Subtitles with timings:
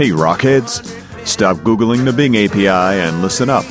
[0.00, 0.82] Hey, Rockheads!
[1.26, 3.66] Stop Googling the Bing API and listen up.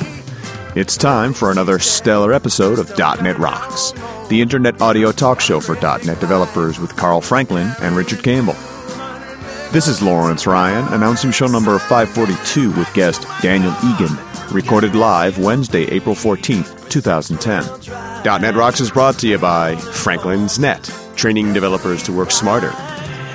[0.76, 3.92] It's time for another stellar episode of .NET Rocks,
[4.28, 8.54] the internet audio talk show for .NET developers with Carl Franklin and Richard Campbell.
[9.72, 14.16] This is Lawrence Ryan announcing show number 542 with guest Daniel Egan,
[14.52, 18.40] recorded live Wednesday, April 14th, 2010.
[18.40, 22.72] .NET Rocks is brought to you by Franklin's Net, training developers to work smarter.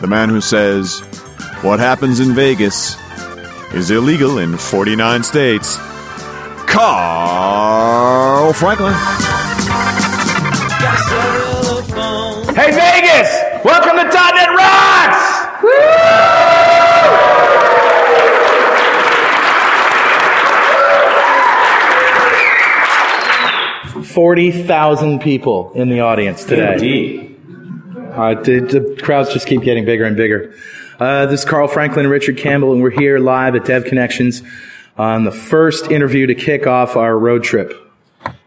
[0.00, 1.00] the man who says,
[1.62, 2.96] What happens in Vegas
[3.72, 5.76] is illegal in 49 states,
[6.66, 8.92] Carl Franklin.
[10.78, 12.54] Got a cell phone.
[12.54, 13.28] Hey Vegas!
[13.64, 15.38] Welcome to .NET Rocks!
[24.04, 26.72] 40,000 people in the audience today.
[26.74, 27.27] Indeed.
[28.18, 30.52] Uh, the, the crowds just keep getting bigger and bigger.
[30.98, 34.42] Uh, this is Carl Franklin and Richard Campbell, and we're here live at Dev Connections
[34.96, 37.72] on the first interview to kick off our road trip.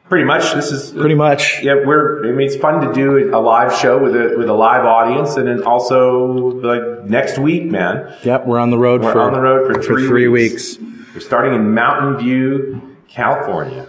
[0.10, 0.54] Pretty much.
[0.54, 1.64] This is Pretty much.
[1.64, 2.28] Yeah, we're.
[2.28, 5.38] I mean, it's fun to do a live show with a with a live audience,
[5.38, 8.14] and then also like next week, man.
[8.24, 10.78] Yep, we're on the road We're for on the road for three, three weeks.
[10.78, 11.14] weeks.
[11.14, 13.88] We're starting in Mountain View, California.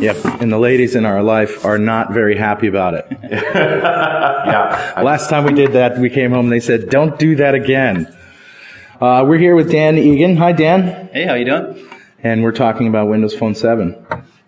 [0.00, 3.06] Yep, and the ladies in our life are not very happy about it.
[4.46, 4.92] Yeah.
[5.02, 8.06] Last time we did that, we came home and they said, "Don't do that again."
[9.00, 10.36] Uh, we're here with Dan Egan.
[10.36, 11.88] Hi, Dan, Hey, how you doing?
[12.22, 13.96] and we're talking about Windows Phone 7.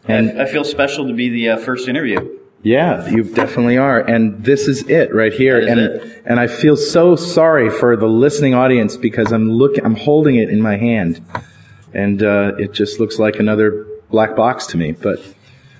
[0.06, 2.38] And I, I feel special to be the uh, first interview.
[2.62, 3.98] yeah, you definitely are.
[4.00, 5.58] And this is it right here.
[5.58, 6.22] And it.
[6.24, 10.48] and I feel so sorry for the listening audience because I'm looking, I'm holding it
[10.48, 11.20] in my hand,
[11.92, 14.92] and uh, it just looks like another black box to me.
[14.92, 15.20] But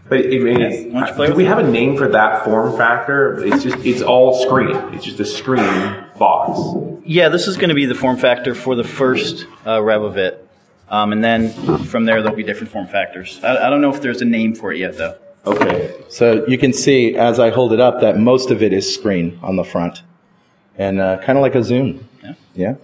[0.08, 1.48] But I mean, it's, Why don't play do we it?
[1.48, 3.44] have a name for that form factor?
[3.44, 4.74] It's just it's all screen.
[4.94, 6.58] It's just a screen box.
[7.04, 10.16] Yeah, this is going to be the form factor for the first uh, rev of
[10.16, 10.44] it.
[10.90, 11.50] Um, and then
[11.84, 13.38] from there, there'll be different form factors.
[13.44, 15.16] I, I don't know if there's a name for it yet, though.
[15.46, 15.94] Okay.
[16.08, 19.38] so you can see as I hold it up that most of it is screen
[19.42, 20.02] on the front,
[20.76, 22.02] and uh, kind of like a Zune.
[22.22, 22.34] Yeah.
[22.54, 22.74] Yeah.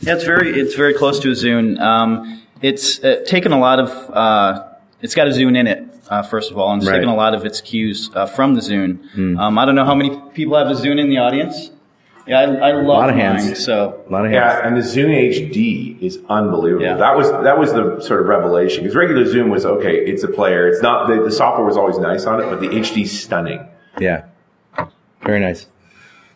[0.00, 1.80] Yeah, it's very it's very close to a Zune.
[1.80, 4.64] Um, it's uh, taken a lot of uh,
[5.00, 5.84] it's got a Zune in it.
[6.08, 6.96] Uh, first of all, and it's Right.
[6.98, 8.98] taken a lot of its cues uh, from the Zune.
[9.38, 11.70] Um, I don't know how many people have a Zune in the audience.
[12.26, 13.64] Yeah, I, I love lot of mine, hands.
[13.64, 14.34] So A lot of hands.
[14.60, 16.84] Yeah, and the Zune HD is unbelievable.
[16.84, 16.96] Yeah.
[16.96, 19.96] That was that was the sort of revelation because regular Zune was okay.
[20.04, 20.68] It's a player.
[20.68, 23.66] It's not the, the software was always nice on it, but the HD's stunning.
[23.98, 24.24] Yeah.
[25.22, 25.66] Very nice.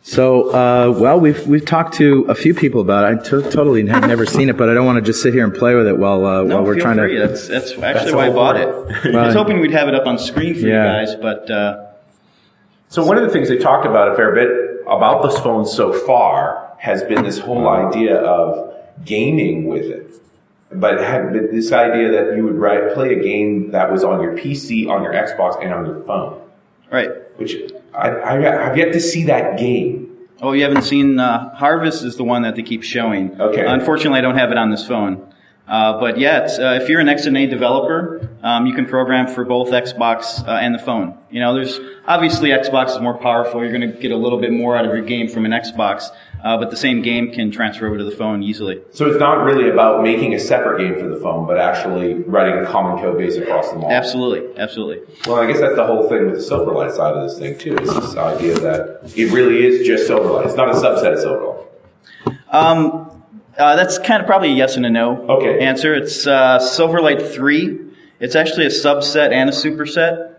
[0.04, 3.18] So, uh, well, we've we've talked to a few people about it.
[3.20, 5.54] I totally have never seen it, but I don't want to just sit here and
[5.54, 7.14] play with it while uh, No, while we're feel trying free.
[7.18, 7.28] to.
[7.28, 8.68] That's that's actually That's why I bought it.
[9.06, 9.14] it.
[9.14, 11.00] I was hoping we'd have it up on screen for Yeah.
[11.00, 11.86] you guys, but uh,
[12.88, 14.50] So one of the things they talked about a fair bit
[14.88, 18.74] about this phone so far has been this whole idea of
[19.04, 20.08] gaming with it.
[20.72, 24.20] But it had this idea that you would write, play a game that was on
[24.20, 26.40] your PC, on your Xbox, and on your phone.
[26.90, 27.10] right.
[27.36, 27.54] Which
[27.94, 30.08] I, I, I've yet to see that game.
[30.40, 33.40] Oh, you haven't seen uh, Harvest is the one that they keep showing.
[33.40, 33.64] Okay.
[33.64, 35.31] Unfortunately, I don't have it on this phone.
[35.66, 39.44] Uh, but yeah, it's, uh, if you're an XNA developer, um, you can program for
[39.44, 41.16] both Xbox uh, and the phone.
[41.30, 43.62] You know, there's obviously Xbox is more powerful.
[43.62, 46.08] You're going to get a little bit more out of your game from an Xbox,
[46.42, 48.82] uh, but the same game can transfer over to the phone easily.
[48.90, 52.64] So it's not really about making a separate game for the phone, but actually writing
[52.64, 53.90] a common code base across them all.
[53.92, 55.06] Absolutely, absolutely.
[55.26, 57.76] Well, I guess that's the whole thing with the Silverlight side of this thing too.
[57.76, 60.46] Is this idea that it really is just Silverlight.
[60.46, 61.68] It's not a subset of Silverlight.
[62.50, 63.11] Um,
[63.58, 65.60] uh, that's kind of probably a yes and a no Okay.
[65.64, 65.94] answer.
[65.94, 67.78] It's uh, Silverlight 3.
[68.20, 70.36] It's actually a subset and a superset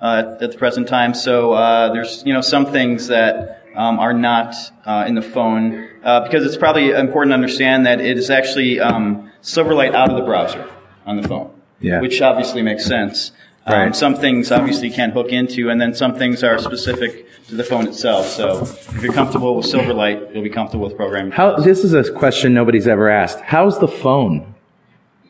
[0.00, 1.14] uh, at the present time.
[1.14, 4.54] So uh, there's you know some things that um, are not
[4.86, 8.80] uh, in the phone uh, because it's probably important to understand that it is actually
[8.80, 10.68] um, Silverlight out of the browser
[11.06, 11.50] on the phone,
[11.80, 12.00] Yeah.
[12.00, 13.32] which obviously makes sense.
[13.66, 17.54] Um, Some things obviously you can't hook into, and then some things are specific to
[17.54, 18.26] the phone itself.
[18.26, 21.32] So if you're comfortable with Silverlight, you'll be comfortable with programming.
[21.32, 23.40] How, this is a question nobody's ever asked.
[23.40, 24.54] How's the phone?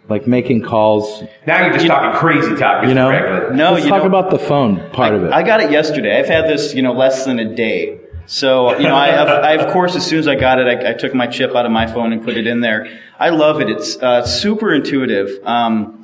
[0.08, 3.08] Like making calls, Now you're just talking crazy talk, you know?
[3.08, 3.56] Franklin.
[3.56, 5.32] No, Let's you talk know- about the phone part of it.
[5.32, 6.19] I got it yesterday.
[6.19, 8.00] I've had this, you know, less than a day.
[8.26, 10.92] So, you know, I, I, of course, as soon as I got it, I, I
[10.94, 12.87] took my chip out of my phone and put it in there.
[13.19, 13.70] I love it.
[13.70, 15.40] It's uh, super intuitive.
[15.46, 16.03] Um,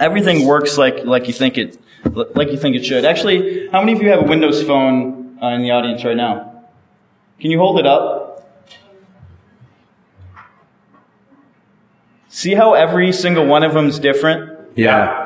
[0.00, 3.04] everything works like like you think it like you think it should.
[3.04, 6.64] Actually, how many of you have a Windows phone uh, in the audience right now?
[7.40, 8.48] Can you hold it up?
[12.28, 14.76] See how every single one of them is different?
[14.76, 15.24] yeah.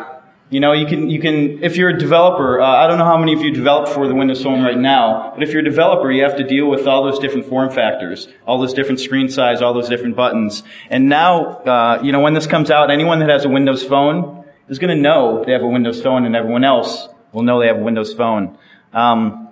[0.53, 3.17] You know, you can, you can, if you're a developer, uh, I don't know how
[3.17, 6.11] many of you develop for the Windows Phone right now, but if you're a developer,
[6.11, 9.63] you have to deal with all those different form factors, all those different screen size,
[9.63, 10.65] all those different buttons.
[10.89, 14.40] And now, uh, you know, when this comes out, anyone that has a Windows Phone
[14.71, 17.67] is going to know they have a Windows Phone, and everyone else will know they
[17.67, 18.57] have a Windows Phone.
[18.95, 19.49] Um,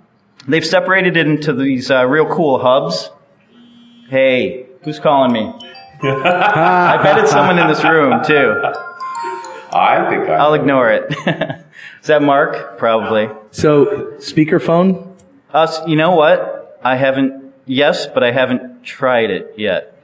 [0.47, 3.11] they've separated it into these uh, real cool hubs.
[4.09, 5.41] Hey, who's calling me?
[6.01, 8.55] I bet it's someone in this room too.
[9.71, 10.35] I think I.
[10.35, 11.11] I'll ignore it.
[12.01, 12.77] Is that Mark?
[12.77, 13.29] Probably.
[13.51, 15.15] So, speakerphone?
[15.53, 16.79] Us, you know what?
[16.83, 19.98] I haven't, yes, but I haven't tried it yet.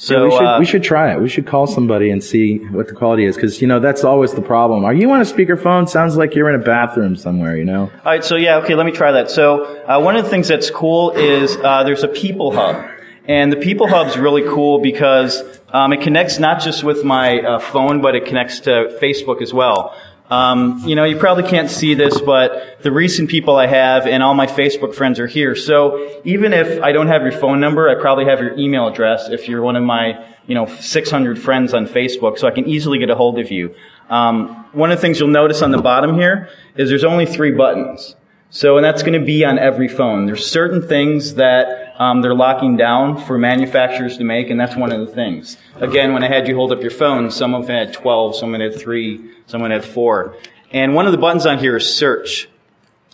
[0.00, 1.20] So, we, should, uh, we should try it.
[1.20, 3.34] We should call somebody and see what the quality is.
[3.34, 4.84] Because, you know, that's always the problem.
[4.84, 5.88] Are you on a speakerphone?
[5.88, 7.90] Sounds like you're in a bathroom somewhere, you know?
[7.92, 9.28] all right, so yeah, okay, let me try that.
[9.28, 12.88] So, uh, one of the things that's cool is uh, there's a People Hub.
[13.24, 17.58] And the People Hub's really cool because um, it connects not just with my uh,
[17.58, 19.96] phone, but it connects to Facebook as well.
[20.30, 24.22] Um, you know, you probably can't see this, but the recent people I have and
[24.22, 25.54] all my Facebook friends are here.
[25.56, 29.28] So even if I don't have your phone number, I probably have your email address
[29.30, 32.98] if you're one of my, you know, 600 friends on Facebook, so I can easily
[32.98, 33.74] get a hold of you.
[34.10, 37.52] Um, one of the things you'll notice on the bottom here is there's only three
[37.52, 38.14] buttons.
[38.50, 40.24] So, and that's going to be on every phone.
[40.24, 44.92] There's certain things that um, they're locking down for manufacturers to make, and that's one
[44.92, 45.58] of the things.
[45.76, 48.54] Again, when I had you hold up your phone, some of them had 12, some
[48.54, 50.36] of them had 3, some of them had 4.
[50.70, 52.48] And one of the buttons on here is search.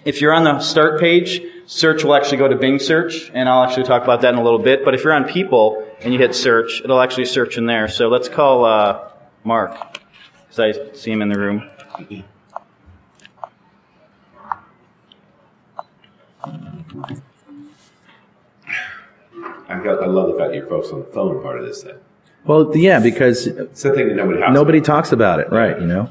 [0.04, 3.64] If you're on the start page, search will actually go to Bing search, and I'll
[3.64, 4.84] actually talk about that in a little bit.
[4.84, 7.88] But if you're on people and you hit search, it'll actually search in there.
[7.88, 9.08] So let's call uh,
[9.44, 9.98] Mark,
[10.48, 11.70] because I see him in the room.
[19.68, 21.82] I, got, I love the fact that you're focused on the phone part of this
[21.82, 21.96] thing.
[22.44, 24.52] Well, yeah, because It's the thing that nobody has.
[24.52, 26.10] nobody talks about it, right, you know?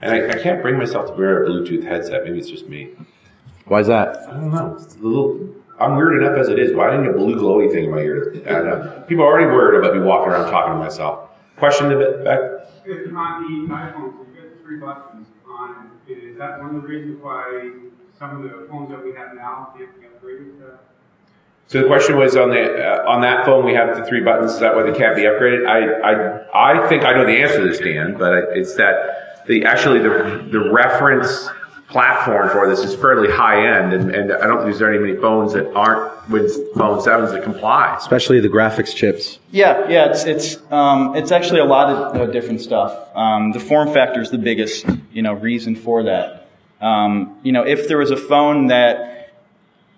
[0.00, 2.24] And I, I can't bring myself to wear a Bluetooth headset.
[2.24, 2.90] Maybe it's just me.
[3.66, 4.16] Why is that?
[4.28, 4.76] I don't know.
[4.78, 5.48] It's a little.
[5.80, 6.74] I'm weird enough as it is.
[6.74, 8.34] Why didn't you get a blue glowy thing in my ear?
[8.46, 9.04] I don't know.
[9.08, 11.30] People are already worried about me walking around talking to myself.
[11.56, 12.40] Question a bit back.
[12.84, 16.12] If on the iPhone, so you get three buttons on it.
[16.12, 17.70] Is that one of the reasons why
[18.18, 20.60] some of the phones that we have now can't be upgraded?
[20.62, 20.76] Uh,
[21.68, 24.52] So the question was on the uh, on that phone we have the three buttons.
[24.52, 25.66] Is that why they can't be upgraded?
[25.66, 25.78] I
[26.52, 29.64] I I think I know the answer to this, Dan, but I- it's that the
[29.64, 31.48] actually the the reference
[31.88, 35.16] platform for this is fairly high end, and, and I don't think there's any many
[35.16, 37.94] phones that aren't with phone sevens that comply.
[37.98, 39.38] Especially the graphics chips.
[39.50, 42.92] Yeah, yeah, it's it's um, it's actually a lot of uh, different stuff.
[43.16, 46.46] Um, the form factor is the biggest, you know, reason for that.
[46.80, 49.23] Um, you know, if there was a phone that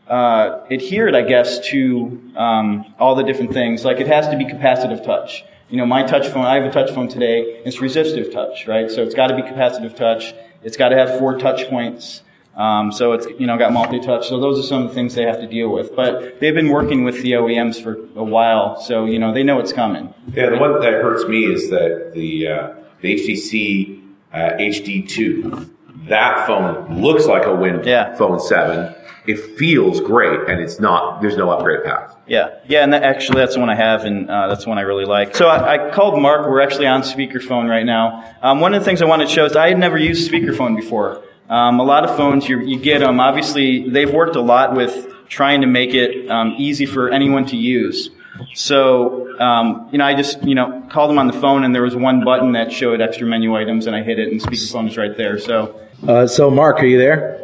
[0.08, 4.44] uh, adhered, I guess, to um, all the different things, like it has to be
[4.44, 5.44] capacitive touch.
[5.68, 8.90] You know, my touch phone, I have a touch phone today, it's resistive touch, right?
[8.90, 10.32] So it's got to be capacitive touch.
[10.62, 12.22] It's got to have four touch points.
[12.56, 14.28] Um, so it's, you know, got multi-touch.
[14.28, 15.94] So those are some of the things they have to deal with.
[15.94, 19.58] But they've been working with the OEMs for a while, so, you know, they know
[19.58, 20.14] it's coming.
[20.32, 25.70] Yeah, the one that hurts me is that the uh, the HTC uh, HD2.
[26.08, 28.14] That phone looks like a Win Yeah.
[28.16, 28.94] Phone 7,
[29.28, 31.20] it feels great, and it's not.
[31.20, 32.16] There's no upgrade path.
[32.26, 34.78] Yeah, yeah, and that, actually, that's the one I have, and uh, that's the one
[34.78, 35.36] I really like.
[35.36, 36.48] So I, I called Mark.
[36.48, 38.34] We're actually on speakerphone right now.
[38.42, 40.76] Um, one of the things I wanted to show is I had never used speakerphone
[40.76, 41.22] before.
[41.48, 43.20] Um, a lot of phones, you, you get them.
[43.20, 47.56] Obviously, they've worked a lot with trying to make it um, easy for anyone to
[47.56, 48.10] use.
[48.54, 51.82] So, um, you know, I just, you know, called them on the phone, and there
[51.82, 54.96] was one button that showed extra menu items, and I hit it, and speakerphone is
[54.96, 55.38] right there.
[55.38, 57.40] So, Uh, so, Mark, are you there?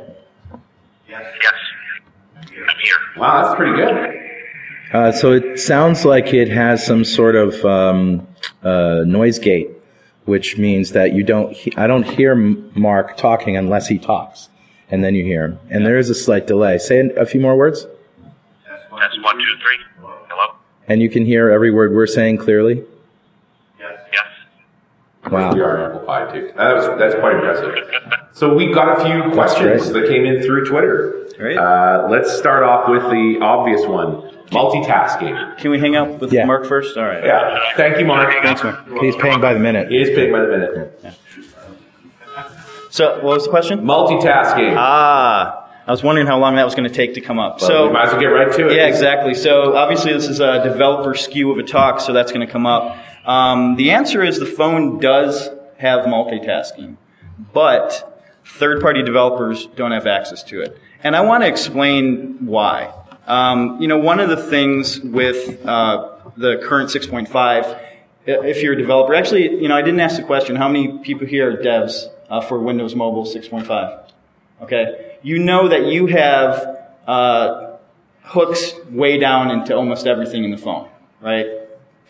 [1.09, 1.23] Yes.
[1.25, 1.51] I'm here.
[3.17, 4.19] Wow, that's pretty good.
[4.93, 8.27] Uh, so it sounds like it has some sort of um,
[8.63, 9.71] uh, noise gate,
[10.27, 11.53] which means that you don't.
[11.53, 14.49] He- I don't hear Mark talking unless he talks,
[14.91, 15.59] and then you hear him.
[15.71, 16.79] And there is a slight delay.
[16.79, 17.87] Say a few more words,
[18.67, 19.79] Test one, two, three.
[20.29, 20.55] Hello?
[20.89, 22.85] and you can hear every word we're saying clearly.
[23.81, 23.99] Yes.
[25.31, 25.55] Wow.
[25.55, 26.53] We are amplified too.
[26.57, 27.75] That was, that's quite impressive.
[28.33, 31.22] So we got a few questions that came in through Twitter.
[31.43, 31.59] Great.
[31.59, 35.59] Uh, let's start off with the obvious one: multitasking.
[35.59, 36.45] can we hang out with Yeah.
[36.45, 36.97] Mark first?
[36.97, 37.25] All right.
[37.25, 37.59] Yeah.
[37.77, 38.33] Thank you, Mark.
[38.45, 38.79] Thanks, Mark.
[39.01, 39.91] He's paying by the minute.
[39.91, 41.15] He is paid by the minute.
[42.91, 43.81] So, what was the question?
[43.81, 44.77] Multitasking.
[44.79, 47.59] Ah, I was wondering how long that was going to take to come up.
[47.59, 48.77] so so, we might as well get right to it.
[48.77, 49.35] Yeah, exactly.
[49.35, 52.67] So obviously this is a developer skew of a talk, so that's going to come
[52.67, 52.97] up.
[53.27, 56.99] Um, the answer is the phone does have multitasking,
[57.53, 58.09] but
[58.45, 60.79] third-party developers don't have access to it.
[61.05, 62.95] And I want to explain why.
[63.27, 67.81] Um, you know, one of the things with uh, the current 6.5,
[68.27, 71.27] if you're a developer, actually, you know, I didn't ask the question, how many people
[71.27, 74.11] here are devs uh, for Windows Mobile 6.5?
[74.63, 77.77] Okay, you know that you have uh,
[78.23, 80.89] hooks way down into almost everything in the phone,
[81.21, 81.47] right?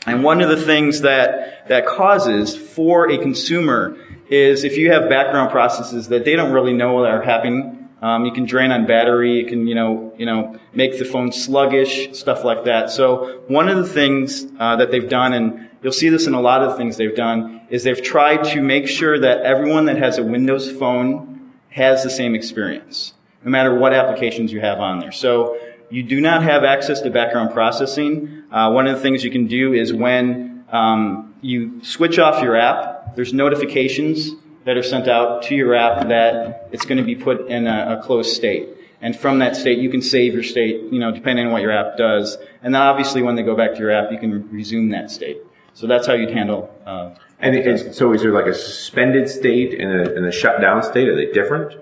[0.07, 3.97] And one of the things that that causes for a consumer
[4.29, 7.82] is if you have background processes that they don't really know are happening.
[8.02, 9.38] Um, you can drain on battery.
[9.38, 12.90] You can, you know, you know, make the phone sluggish, stuff like that.
[12.90, 16.40] So one of the things uh, that they've done, and you'll see this in a
[16.40, 20.18] lot of things they've done, is they've tried to make sure that everyone that has
[20.18, 25.12] a Windows phone has the same experience, no matter what applications you have on there.
[25.12, 25.56] So
[25.88, 28.42] you do not have access to background processing.
[28.50, 32.56] Uh, one of the things you can do is when um, you switch off your
[32.56, 34.32] app, there's notifications
[34.64, 37.99] that are sent out to your app that it's going to be put in a,
[37.99, 38.69] a closed state.
[39.00, 41.73] And from that state, you can save your state, you know, depending on what your
[41.73, 42.38] app does.
[42.62, 45.38] And then obviously when they go back to your app, you can resume that state.
[45.75, 46.73] So that's how you'd handle.
[46.87, 51.09] Uh, And so, is there like a suspended state and a, and a shutdown state?
[51.09, 51.75] Are they different?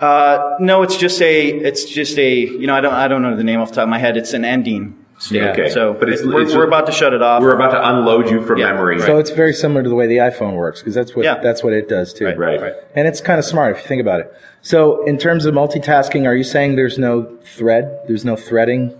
[0.00, 3.36] Uh, no, it's just a, it's just a, you know, I don't, I don't know
[3.36, 4.16] the name off the top of my head.
[4.16, 5.42] It's an ending state.
[5.42, 5.68] Okay.
[5.68, 7.42] So, But it's- we're, it's- we're about to shut it off.
[7.42, 9.00] We're about to unload you from Yeah, memory.
[9.00, 11.38] So it's very similar to the way the iPhone works because that's what Yeah.
[11.40, 12.26] that's what it does too.
[12.26, 12.60] Right, Right.
[12.60, 12.72] right.
[12.94, 14.32] And it's kind of smart if you think about it.
[14.62, 18.00] So in terms of multitasking, are you saying there's no thread?
[18.06, 18.94] There's no threading?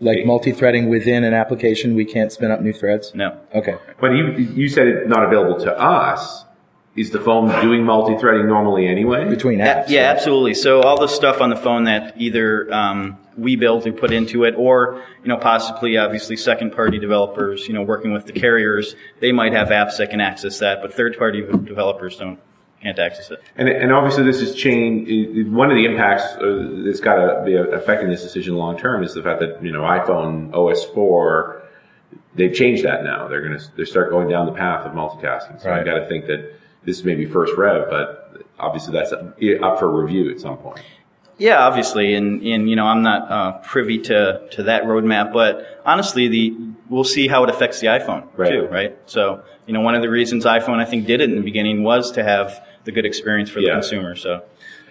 [0.00, 3.14] Like multi-threading within an application, we can't spin up new threads?
[3.14, 3.36] No.
[3.54, 3.76] Okay.
[4.00, 6.44] But you, you said it's not available to us.
[6.94, 9.26] Is the phone doing multi-threading normally anyway?
[9.26, 9.88] Between A- apps.
[9.88, 10.52] yeah, absolutely.
[10.52, 14.44] So all the stuff on the phone that either um, we build or put into
[14.44, 19.32] it, or you know, possibly, obviously, second-party developers, you know, working with the carriers, they
[19.32, 22.38] might have apps that can access that, but third-party developers don't
[22.82, 23.40] can't access it.
[23.56, 25.46] And, and obviously, this is change.
[25.48, 29.14] One of the impacts uh, that's got to be affecting this decision long term is
[29.14, 31.62] the fact that you know iPhone OS four,
[32.34, 33.28] they've changed that now.
[33.28, 35.62] They're going to they start going down the path of multitasking.
[35.62, 35.86] So I Right.
[35.86, 36.52] got to think that
[36.84, 40.80] this may be first rev, but obviously that's up for review at some point.
[41.38, 45.80] Yeah, obviously, and, and you know, I'm not uh, privy to, to that roadmap, but
[45.84, 46.54] honestly, the
[46.88, 48.50] we'll see how it affects the iPhone Right.
[48.50, 48.96] too, right?
[49.06, 51.82] So, you know, one of the reasons iPhone I think did it in the beginning
[51.84, 53.72] was to have the good experience for the Yeah.
[53.74, 54.14] consumer.
[54.14, 54.42] So,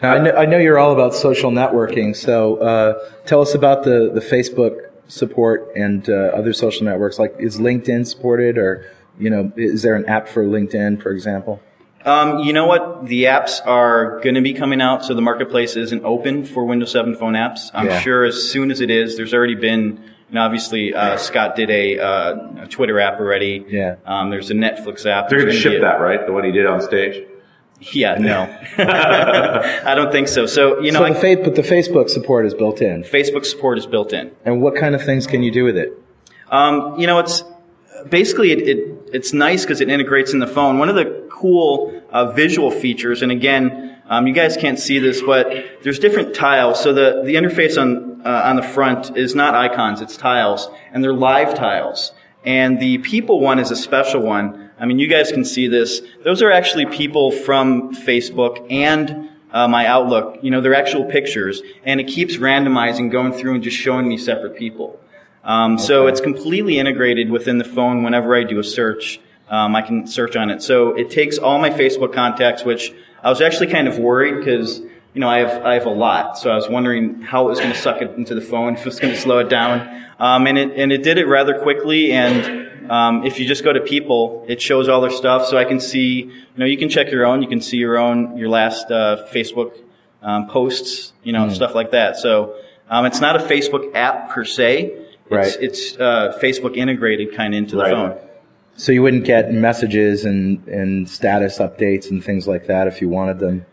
[0.01, 3.83] Now, I know, I know you're all about social networking, so uh, tell us about
[3.83, 7.19] the, the Facebook support and uh, other social networks.
[7.19, 8.85] Like, is LinkedIn supported, or
[9.19, 11.61] you know, is there an app for LinkedIn, for example?
[12.05, 13.05] Um, you know what?
[13.05, 16.91] The apps are going to be coming out, so the marketplace isn't open for Windows
[16.91, 17.69] 7 phone apps.
[17.73, 17.99] I'm Yeah.
[17.99, 19.99] sure as soon as it is, there's already been.
[20.29, 23.65] And obviously, uh, Scott did a, uh, a Twitter app already.
[23.67, 23.95] Yeah.
[24.05, 25.27] Um, there's a Netflix app.
[25.27, 26.25] They're going to ship that, right?
[26.25, 27.25] The one he did on stage.
[27.91, 28.43] Yeah, no.
[28.77, 30.45] I don't think so.
[30.45, 33.03] So, you know, so the fa- but the Facebook support is built in.
[33.03, 34.31] Facebook support is built in.
[34.45, 35.93] And what kind of things can you do with it?
[36.49, 37.43] Um, you know, it's
[38.09, 40.77] basically it, it it's nice because it integrates in the phone.
[40.79, 45.21] One of the cool uh, visual features, and again, um, you guys can't see this,
[45.21, 45.51] but
[45.83, 46.81] there's different tiles.
[46.81, 51.03] So the the interface on uh, on the front is not icons; it's tiles, and
[51.03, 52.13] they're live tiles.
[52.43, 54.71] And the people one is a special one.
[54.79, 56.01] I mean, you guys can see this.
[56.23, 61.61] Those are actually people from Facebook and uh, my Outlook, you know, they're actual pictures,
[61.83, 65.00] and it keeps randomizing, going through and just showing me separate people.
[65.43, 68.03] Um, So it's completely integrated within the phone.
[68.03, 69.19] Whenever I do a search,
[69.49, 70.61] um, I can search on it.
[70.61, 72.93] So it takes all my Facebook contacts, which
[73.23, 74.79] I was actually kind of worried because
[75.13, 77.59] you know I have I have a lot, so I was wondering how it was
[77.59, 80.05] going to suck it into the phone, if it was going to slow it down,
[80.19, 82.11] um, and it and it did it rather quickly.
[82.13, 85.65] And um, if you just go to people, it shows all their stuff, so I
[85.65, 86.21] can see.
[86.21, 87.41] You know, you can check your own.
[87.41, 89.77] You can see your own your last uh, Facebook
[90.21, 92.15] um, posts, you know, stuff like that.
[92.17, 92.55] So
[92.89, 95.00] um, it's not a Facebook app per se.
[95.31, 95.63] It's, Right.
[95.63, 97.91] it's uh, Facebook integrated kind of into the Right.
[97.91, 98.17] phone.
[98.75, 103.09] So you wouldn't get messages and, and status updates and things like that if you
[103.09, 103.65] wanted them.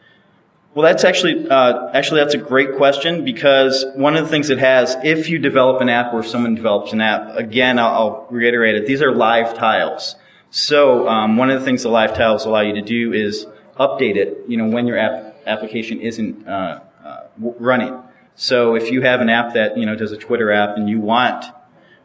[0.75, 4.59] Well, that's actually uh, actually that's a great question because one of the things it
[4.59, 8.77] has, if you develop an app or someone develops an app, again, I'll, I'll reiterate
[8.77, 8.87] it.
[8.87, 10.15] These are live tiles.
[10.51, 13.47] So um, one of the things the live tiles allow you to do is
[13.81, 14.45] update it.
[14.47, 18.01] You know, when your app application isn't uh, uh, running.
[18.41, 21.01] So if you have an app that you know does a Twitter app and you
[21.01, 21.45] want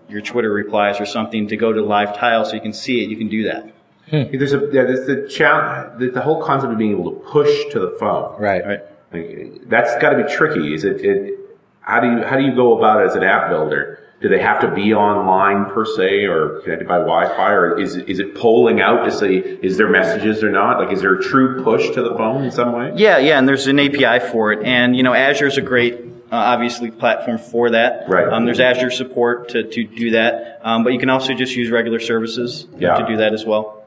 [0.09, 3.09] your Twitter replies or something to go to live tile so you can see it,
[3.09, 3.71] you can do that.
[4.09, 4.35] Hmm.
[4.35, 7.71] There's a yeah, there's the challenge, the, the whole concept of being able to push
[7.71, 8.41] to the phone.
[8.41, 8.65] Right.
[8.65, 8.79] Right.
[9.11, 10.73] Like, that's got to be tricky.
[10.73, 11.39] Is it, it?
[11.81, 13.99] How do you how do you go about it as an app builder?
[14.19, 18.09] Do they have to be online per se, or connected by Wi-Fi, or is it,
[18.09, 20.79] is it polling out to say is there messages or not?
[20.79, 22.93] Like, is there a true push to the phone in some way?
[22.95, 26.35] Yeah, yeah, and there's an API for it, and you know Azure's a great, uh,
[26.35, 28.09] obviously, platform for that.
[28.09, 28.27] Right.
[28.27, 31.69] Um, there's Azure support to, to do that, um, but you can also just use
[31.69, 32.95] regular services Yeah.
[32.97, 33.85] to do that as well.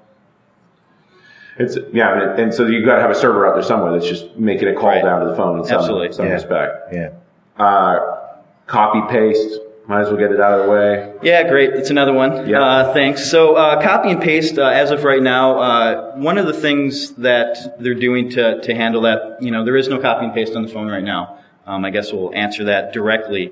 [1.59, 4.07] It's yeah, and, and so you've got to have a server out there somewhere that's
[4.07, 5.03] just making a call Right.
[5.03, 6.13] down to the phone in some, Absolutely.
[6.13, 6.33] some Yeah.
[6.35, 6.95] respect.
[6.95, 7.09] Yeah.
[7.59, 7.99] Uh,
[8.67, 9.61] copy paste.
[9.89, 11.13] Might as well get it out of the way.
[11.23, 11.73] Yeah, great.
[11.75, 12.49] That's another one.
[12.49, 12.61] Yeah.
[12.61, 13.25] Uh, thanks.
[13.31, 17.13] So, uh, copy and paste, uh, as of right now, uh, one of the things
[17.15, 20.57] that they're doing to, to handle that, you know, there is no copy and paste
[20.57, 21.39] on the phone right now.
[21.67, 23.51] Um, I guess we'll answer that directly.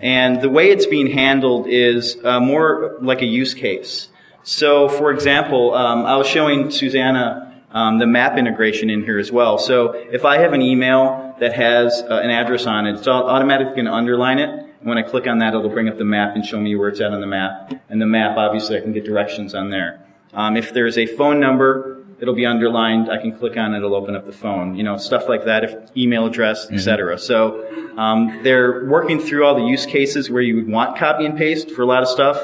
[0.00, 4.08] And the way it's being handled is uh, more like a use case.
[4.44, 7.42] So, for example, um, I was showing Susanna
[7.72, 9.58] um, the map integration in here as well.
[9.58, 13.26] So, if I have an email that has uh, an address on it, it's au-
[13.26, 14.48] automatically going to underline it.
[14.48, 16.88] And when I click on that, it'll bring up the map and show me where
[16.88, 17.72] it's at on the map.
[17.88, 20.00] And the map, obviously, I can get directions on there.
[20.32, 23.10] Um, if there's a phone number, it'll be underlined.
[23.10, 24.76] I can click on it, it'll open up the phone.
[24.76, 25.64] You know, stuff like that.
[25.64, 27.18] If email address, etc.
[27.18, 31.36] So um, they're working through all the use cases where you would want copy and
[31.36, 32.40] paste for a lot of stuff,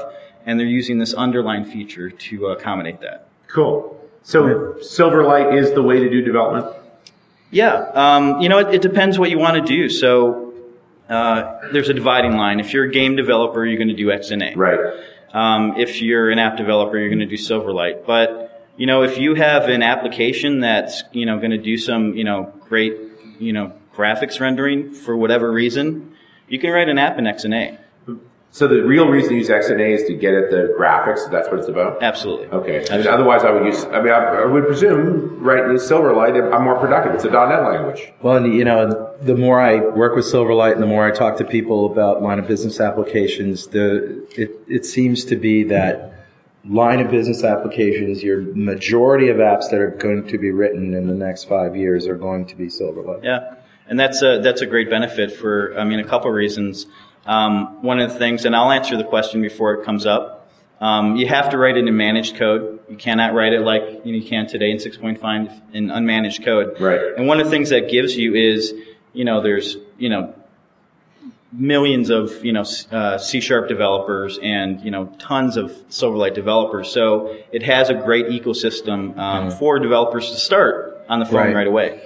[0.47, 3.29] and they're using this underline feature to accommodate that.
[3.49, 3.99] Cool.
[4.23, 6.77] So Silverlight is the way to do development.
[7.51, 9.89] Yeah, um, you know, it, it depends what you want to do.
[9.91, 10.55] So
[11.09, 12.61] uh, there's a dividing line.
[12.61, 14.57] If you're a game developer, you're going to do XNA.
[14.57, 14.79] Right.
[15.35, 18.07] Um, if you're an app developer, you're going to do Silverlight.
[18.07, 22.15] But you know, if you have an application that's you know going to do some
[22.15, 22.97] you know great
[23.39, 26.17] you know graphics rendering for whatever reason,
[26.49, 27.79] you can write an app in XNA.
[28.55, 31.31] So the real reason to use XNA is to get at the graphics.
[31.31, 32.03] That's what it's about.
[32.03, 32.49] Absolutely.
[32.49, 32.85] Okay.
[32.91, 33.83] I mean, otherwise, I would use.
[33.85, 37.15] I mean, I, I would presume writing in Silverlight, I'm more productive.
[37.15, 38.13] It's a .NET language.
[38.21, 41.39] Well, and you know, the more I work with Silverlight and the more I talk
[41.39, 46.22] to people about line of business applications, the it, it seems to be that
[46.69, 51.07] line of business applications, your majority of apps that are going to be written in
[51.09, 53.25] the next five years are going to be Silverlight.
[53.25, 53.55] Yeah,
[53.89, 56.87] and that's a that's a great benefit for I mean a couple of reasons.
[57.27, 60.51] Um, one of the things, and I'll answer the question before it comes up.
[60.81, 62.81] Um, you have to write it in managed code.
[62.89, 66.81] You cannot write it like you can today in 6.5 in unmanaged code.
[66.81, 67.01] Right.
[67.17, 68.75] And one of the things that gives you is,
[69.13, 70.35] you know, there's you know
[71.53, 76.91] millions of you know uh, C sharp developers and you know tons of Silverlight developers.
[76.91, 81.55] So it has a great ecosystem um, for developers to start on the phone Right.
[81.55, 82.03] right away.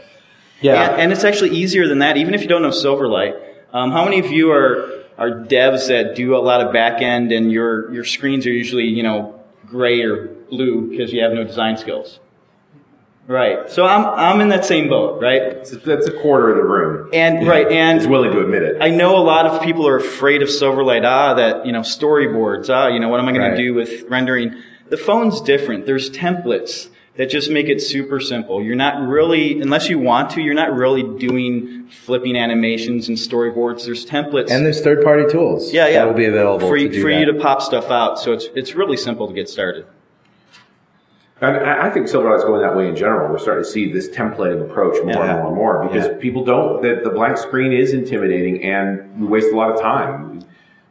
[0.61, 0.90] Yeah.
[0.92, 3.40] And, and it's actually easier than that, even if you don't know Silverlight.
[3.72, 7.30] Um, how many of you are, are devs that do a lot of back end
[7.30, 11.44] and your, your screens are usually, you know, gray or blue because you have no
[11.44, 12.20] design skills?
[13.28, 13.68] Right.
[13.68, 15.42] So I'm, I'm in that same boat, right?
[15.42, 17.10] It's, that's a quarter of the room.
[17.12, 18.76] And, right, and is willing to admit it.
[18.80, 21.04] I know a lot of people are afraid of Silverlight.
[21.04, 22.70] Ah, that you know storyboards.
[22.70, 23.56] Ah, you know what am I going Right.
[23.56, 24.54] to do with rendering?
[24.90, 25.86] The phone's different.
[25.86, 28.62] There's templates that just make it super simple.
[28.62, 33.86] You're not really, unless you want to, you're not really doing flipping animations and storyboards.
[33.86, 34.50] There's templates.
[34.50, 37.24] And there's third party tools yeah, yeah, that will be available for, you, for you
[37.24, 38.18] to pop stuff out.
[38.20, 39.86] So it's it's really simple to get started.
[41.40, 43.31] And I I think Silverlight's going that way in general.
[43.31, 45.35] We're starting to see this templating approach more Yeah.
[45.35, 46.14] and more and more because Yeah.
[46.18, 46.81] people don't.
[46.83, 50.40] The, the blank screen is intimidating, and we waste a lot of time.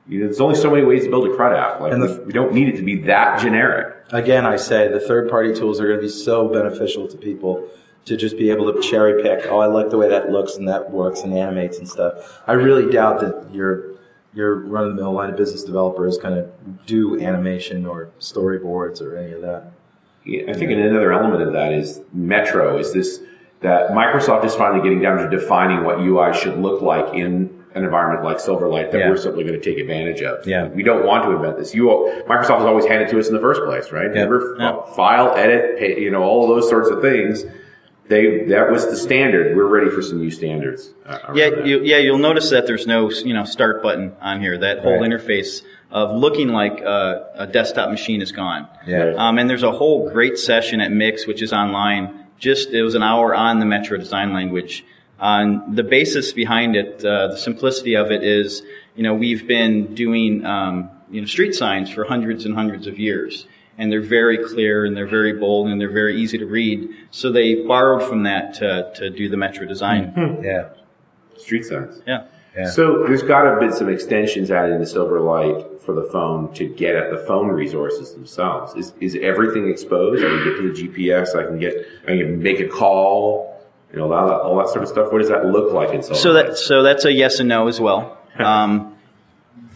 [0.08, 1.82] You know, there's only so many ways to build a CRUD app.
[1.82, 3.88] Like And the- we, we don't need it to be that generic.
[4.12, 7.64] Again, I say the third party tools are going to be so beneficial to people
[8.06, 9.48] to just be able to cherry pick.
[9.52, 12.40] Oh, I like the way that looks and that works and animates and stuff.
[12.46, 13.96] I really doubt that your
[14.36, 16.46] your run of the mill line of business developer is going to
[16.86, 19.72] do animation or storyboards or any of that.
[20.26, 22.78] Yeah, I think another element of that is Metro.
[22.78, 23.20] Is this
[23.62, 27.84] that Microsoft is finally getting down to defining what UI should look like in an
[27.84, 29.10] environment like Silverlight that Yeah.
[29.10, 30.46] we're simply going to take advantage of.
[30.48, 30.68] Yeah.
[30.68, 31.74] we don't want to invent this.
[31.76, 31.88] You
[32.28, 34.06] Microsoft has always handed it to us in the first place, right?
[34.14, 34.24] Yeah.
[34.24, 34.82] Remember, Yeah.
[34.96, 37.46] file, edit, pay, you know, all of those sorts of things.
[38.08, 39.56] They that was the standard.
[39.58, 40.94] We're ready for some new standards.
[41.08, 44.58] uh, Yeah, you, yeah, you'll notice that there's no, you know, start button on here.
[44.58, 45.10] That whole Right.
[45.12, 48.68] interface of looking like a, a desktop machine is gone.
[48.86, 49.14] Yeah.
[49.18, 52.26] Um, and there's a whole great session at Mix, which is online.
[52.38, 54.84] Just it was an hour on the Metro design language.
[55.20, 58.62] On the basis behind it, uh, the simplicity of it is,
[58.96, 63.00] you know, we've been doing, um, you know, street signs for hundreds and hundreds of
[63.00, 63.48] years.
[63.78, 66.90] And they're very clear and they're very bold and they're very easy to read.
[67.12, 70.14] So they borrowed from that to, to do the Metro design.
[70.44, 70.70] Yeah.
[71.38, 72.02] street signs.
[72.08, 72.26] Yeah.
[72.56, 72.70] Yeah.
[72.70, 76.66] So there's got to have been some extensions added into Silverlight for the phone to
[76.66, 78.74] get at the phone resources themselves.
[78.76, 80.24] Is is everything exposed?
[80.24, 81.36] I can get to the GPS.
[81.36, 81.76] I can get.
[82.04, 83.54] I can make a call.
[83.92, 85.12] You know, all that, all that sort of stuff.
[85.12, 86.16] What does that look like in Silverlight?
[86.16, 88.18] So that so that's a yes and no as well.
[88.38, 88.98] Um,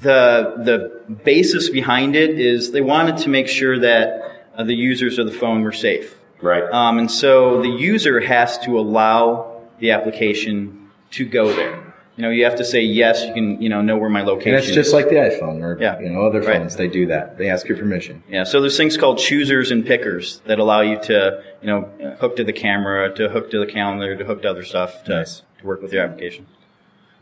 [0.02, 5.18] the the basis behind it is they wanted to make sure that uh, the users
[5.18, 6.63] of the phone were safe, right.
[6.63, 11.88] um, and so the user has to allow the application to go there.
[12.20, 13.24] You know, you have to say yes.
[13.26, 14.56] You can you know know where my location.
[14.56, 14.94] And it's just is.
[14.94, 15.98] like the iPhone or Yeah.
[16.02, 16.58] you know other Right.
[16.58, 16.76] phones.
[16.76, 17.38] They do that.
[17.38, 18.24] They ask your permission.
[18.30, 21.88] Yeah, so there's things called choosers and pickers that allow you to, you know,
[22.20, 25.12] hook to the camera, to hook to the calendar, to hook to other stuff to,
[25.16, 25.44] Nice.
[25.62, 26.46] to work with your application.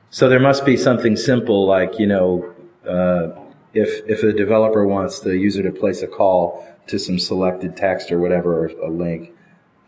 [0.09, 2.51] So there must be something simple like you know
[2.89, 3.27] uh,
[3.75, 8.11] if if a developer wants the user to place a call to some selected text
[8.11, 9.31] or whatever or a link,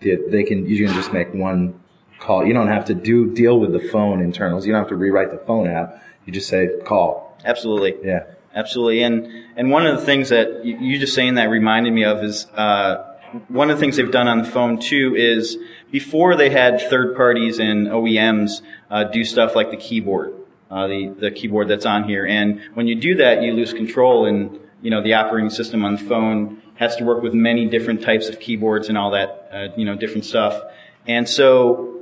[0.01, 1.73] they, they can you can just make one
[2.19, 2.45] call.
[2.45, 4.65] You don't have to do deal with the phone internals.
[4.65, 6.03] You don't have to rewrite the phone app.
[6.25, 7.37] You just say call.
[7.45, 7.95] Absolutely.
[8.03, 8.25] Yeah.
[8.55, 12.03] Absolutely, and and one of the things that you, you just saying that reminded me
[12.03, 13.15] of is uh,
[13.47, 15.57] one of the things they've done on the phone too is
[15.91, 20.33] before they had third parties and OEMs uh, do stuff like the keyboard,
[20.71, 24.25] uh, the the keyboard that's on here, and when you do that, you lose control,
[24.25, 28.01] and you know the operating system on the phone has to work with many different
[28.01, 30.59] types of keyboards and all that, uh, you know, different stuff,
[31.07, 31.98] and so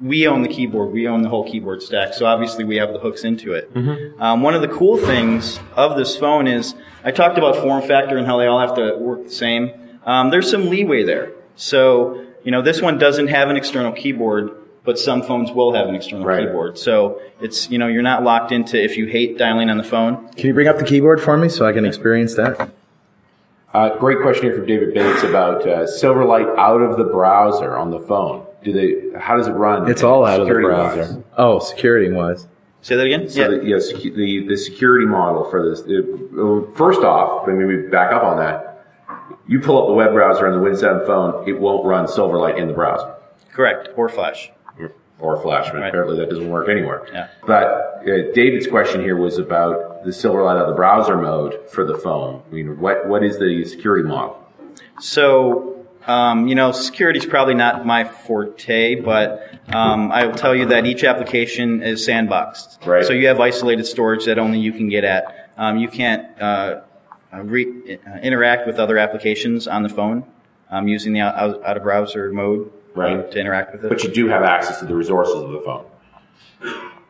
[0.00, 0.92] we own the keyboard.
[0.92, 2.14] We own the whole keyboard stack.
[2.14, 3.70] So obviously we have the hooks into it.
[4.18, 8.16] Um, one of the cool things of this phone is I talked about form factor
[8.18, 9.70] and how they all have to work the same.
[10.04, 11.32] Um, there's some leeway there.
[11.56, 14.50] So you know this one doesn't have an external keyboard,
[14.84, 16.44] but some phones will have an external Right.
[16.46, 16.76] keyboard.
[16.76, 20.28] So it's you know you're not locked into if you hate dialing on the phone.
[20.36, 22.70] Can you bring up the keyboard for me so I can experience that?
[23.72, 27.90] Uh, great question here from David Bates about uh, Silverlight out of the browser on
[27.90, 28.43] the phone.
[28.64, 29.18] Do they?
[29.18, 29.90] How does it run?
[29.90, 30.94] It's all out of the security-wise?
[30.96, 31.24] browser.
[31.36, 32.48] Oh, security wise.
[32.80, 33.28] Say that again.
[33.28, 33.48] So yeah.
[33.48, 35.82] the, yeah, secu- the the security model for this.
[35.86, 36.04] It,
[36.76, 38.70] first off, let me back up on that.
[39.46, 42.58] You pull up the web browser on the Win 7 phone, it won't run Silverlight
[42.58, 43.14] in the browser
[43.52, 43.88] Correct.
[43.96, 44.50] Or Flash.
[45.18, 45.70] or Flash.
[45.70, 45.88] but Right.
[45.88, 47.06] Apparently, that doesn't work anywhere.
[47.12, 47.28] Yeah.
[47.46, 51.84] But uh, David's question here was about the Silverlight out of the browser mode for
[51.84, 52.42] the phone.
[52.50, 54.38] I mean, what what is the security model?
[55.00, 55.73] So,
[56.06, 60.66] um, you know, security is probably not my forte, but um, I will tell you
[60.66, 62.84] that each application is sandboxed.
[62.86, 63.04] Right.
[63.04, 65.50] So you have isolated storage that only you can get at.
[65.56, 66.80] Um, you can't uh,
[67.32, 70.24] re- uh, interact with other applications on the phone
[70.70, 73.28] um, using the out, out out of browser mode Right.
[73.32, 73.88] to interact with it.
[73.88, 75.86] But you do have access to the resources of the phone.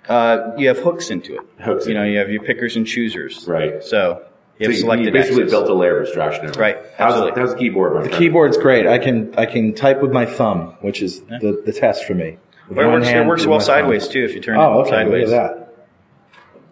[0.09, 1.41] uh, you have hooks into it.
[1.63, 3.47] Hooks You know, you have your pickers and choosers.
[3.47, 3.83] Right.
[3.83, 4.23] So
[4.59, 5.51] you have So selected you basically access.
[5.51, 6.47] built a layer of abstraction.
[6.47, 6.61] over.
[6.61, 7.41] Right, How's, absolutely.
[7.41, 8.03] how's the keyboard run?
[8.05, 8.87] The keyboard's great.
[8.87, 12.39] I can I can type with my thumb, which is the, the test for me.
[12.69, 13.67] With it one works, it works well my thumb.
[13.83, 14.91] sideways too if you turn Oh, it okay.
[14.91, 15.31] sideways.
[15.31, 15.65] Look at that.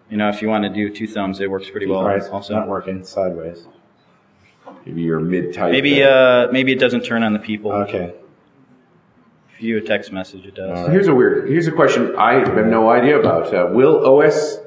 [0.09, 1.99] You know, if you want to do two thumbs, it works pretty well.
[1.99, 3.67] All right, it's also, not working sideways.
[4.85, 5.71] Maybe you're mid-type.
[5.71, 7.71] maybe uh, maybe it doesn't turn on the people.
[7.71, 8.13] Okay.
[9.55, 10.85] If you a text message, it does.
[10.85, 11.49] So here's a weird.
[11.49, 13.53] Here's a question I have no idea about.
[13.53, 14.57] Uh, will OS,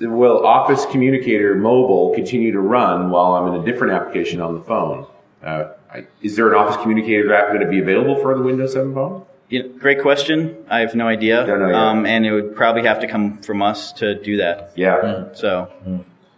[0.00, 4.60] will Office Communicator Mobile continue to run while I'm in a different application on the
[4.62, 5.06] phone?
[5.42, 8.72] Uh, I, is there an Office Communicator app going to be available for the Windows
[8.72, 9.24] 7 phone?
[9.48, 10.56] You know, great question.
[10.70, 11.44] I have no idea.
[11.44, 11.74] Don't know yet.
[11.74, 14.72] um, and it would probably have to come from us to do that.
[14.76, 15.70] Yeah, So,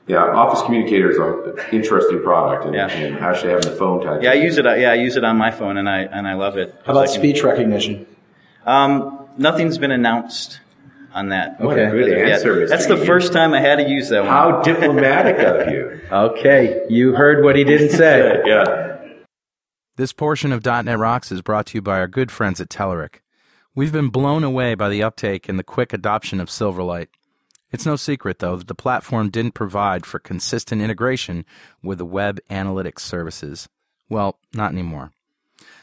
[0.09, 0.18] yeah.
[0.25, 2.88] Office Communicator is an interesting product, and, Yeah.
[2.88, 4.23] and actually having the phone type.
[4.23, 4.64] yeah, I use it.
[4.64, 6.75] Yeah, I use it on my phone, and I and I love it.
[6.85, 8.07] How about can- speech recognition?
[8.66, 10.59] Um, nothing's been announced
[11.14, 11.61] on that.
[11.61, 11.90] What a Okay.
[11.90, 12.68] good Yeah, answer, Mr.
[12.68, 14.31] That's the first time I had to use that one.
[14.31, 16.00] How diplomatic of you.
[16.11, 18.42] Okay, you heard what he didn't say.
[18.46, 18.90] Yeah.
[19.96, 23.20] This portion of .NET Rocks is brought to you by our good friends at Telerik.
[23.77, 27.07] We've been blown away by the uptake and the quick adoption of Silverlight.
[27.70, 31.44] It's no secret, though, that the platform didn't provide for consistent integration
[31.83, 33.68] with the web analytics services.
[34.09, 35.12] Well, not anymore.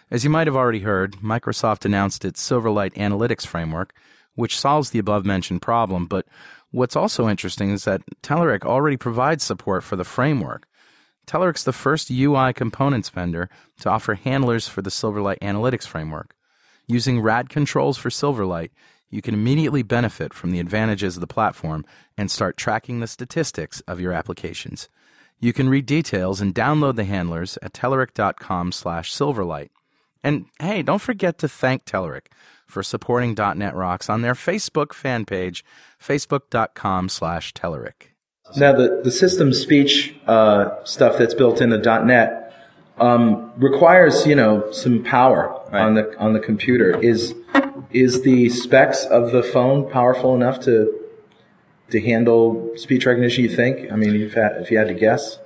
[0.09, 3.93] As you might have already heard, Microsoft announced its Silverlight Analytics Framework,
[4.35, 6.05] which solves the above mentioned problem.
[6.05, 6.25] But
[6.71, 10.67] what's also interesting is that Telerik already provides support for the framework.
[11.27, 16.35] Telerik's the first UI components vendor to offer handlers for the Silverlight Analytics Framework.
[16.87, 18.71] Using RAD controls for Silverlight,
[19.09, 21.85] you can immediately benefit from the advantages of the platform
[22.17, 24.89] and start tracking the statistics of your applications.
[25.39, 29.69] You can read details and download the handlers at telerik.com slash silverlight.
[30.23, 32.27] And hey, don't forget to thank Telerik
[32.71, 35.63] for supporting .NET Rocks on their Facebook fan page,
[36.01, 38.07] facebook.com slash Telerik.
[38.57, 42.53] Now, the, the system speech uh, stuff that's built into .NET
[42.97, 46.99] um, requires, you know, some power on the on the computer.
[47.01, 47.33] Is
[47.91, 50.99] is the specs of the phone powerful enough to
[51.91, 53.43] to handle speech recognition?
[53.43, 53.91] You think?
[53.91, 55.39] I mean, if, if you had to guess,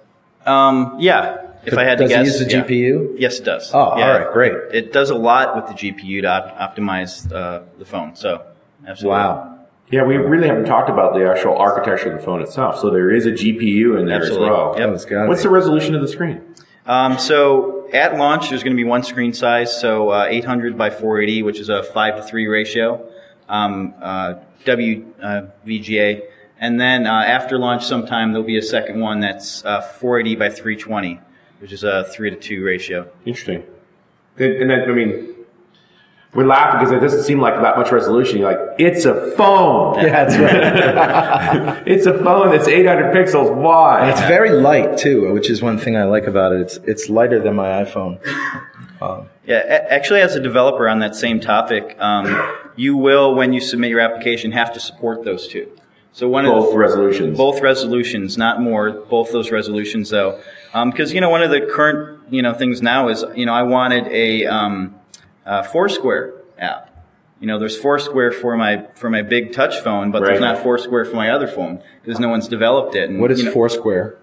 [0.46, 1.42] Um, yeah.
[1.66, 2.64] If But I had does to it use the yeah.
[2.64, 3.16] GPU?
[3.18, 3.72] Yes, it does.
[3.74, 4.18] Oh, all Yeah.
[4.18, 4.54] right, great.
[4.74, 8.16] It does a lot with the GPU to op- optimize uh, the phone.
[8.16, 8.44] So,
[8.88, 9.18] absolutely.
[9.18, 9.52] Wow.
[9.92, 12.80] Yeah, we really haven't talked about the actual architecture of the phone itself.
[12.80, 14.48] So there is a GPU in there Absolutely.
[14.48, 14.76] as well.
[14.78, 14.90] Yep.
[14.90, 15.44] Oh, it's got What's it.
[15.44, 16.42] the resolution of the screen?
[16.88, 20.90] Um, so at launch, there's going to be one screen size, so uh, 800 by
[20.90, 23.08] 480, which is a five to three ratio,
[23.50, 26.22] um, uh, WVGA,
[26.60, 30.50] and then uh, after launch, sometime there'll be a second one that's uh, 480 by
[30.50, 31.20] 320,
[31.60, 33.08] which is a three to two ratio.
[33.26, 33.64] Interesting.
[34.38, 35.36] And, and then, I mean,
[36.34, 38.40] we're laughing because it doesn't seem like that much resolution.
[38.40, 39.96] You're like, it's a phone.
[39.96, 41.84] Yeah, that's right.
[41.88, 44.10] It's a phone that's 800 pixels wide.
[44.10, 46.62] it's very light too, which is one thing I like about it.
[46.62, 48.20] It's it's lighter than my iPhone.
[49.46, 52.26] Yeah, a- actually, as a developer on that same topic, um,
[52.76, 55.70] you will, when you submit your application, have to support those two.
[56.16, 57.38] So one of Both the, resolutions.
[57.38, 58.90] both resolutions, not more.
[58.90, 60.40] Both those resolutions, though,
[60.86, 63.64] because you know one of the current you know things now is you know I
[63.64, 64.96] wanted a um,
[65.46, 66.90] uh, Foursquare app.
[67.42, 71.04] You know, there's Foursquare for my for my big touch phone, but there's not Foursquare
[71.04, 73.10] for my other phone because no one's developed it.
[73.10, 74.16] And, What is you know- Foursquare?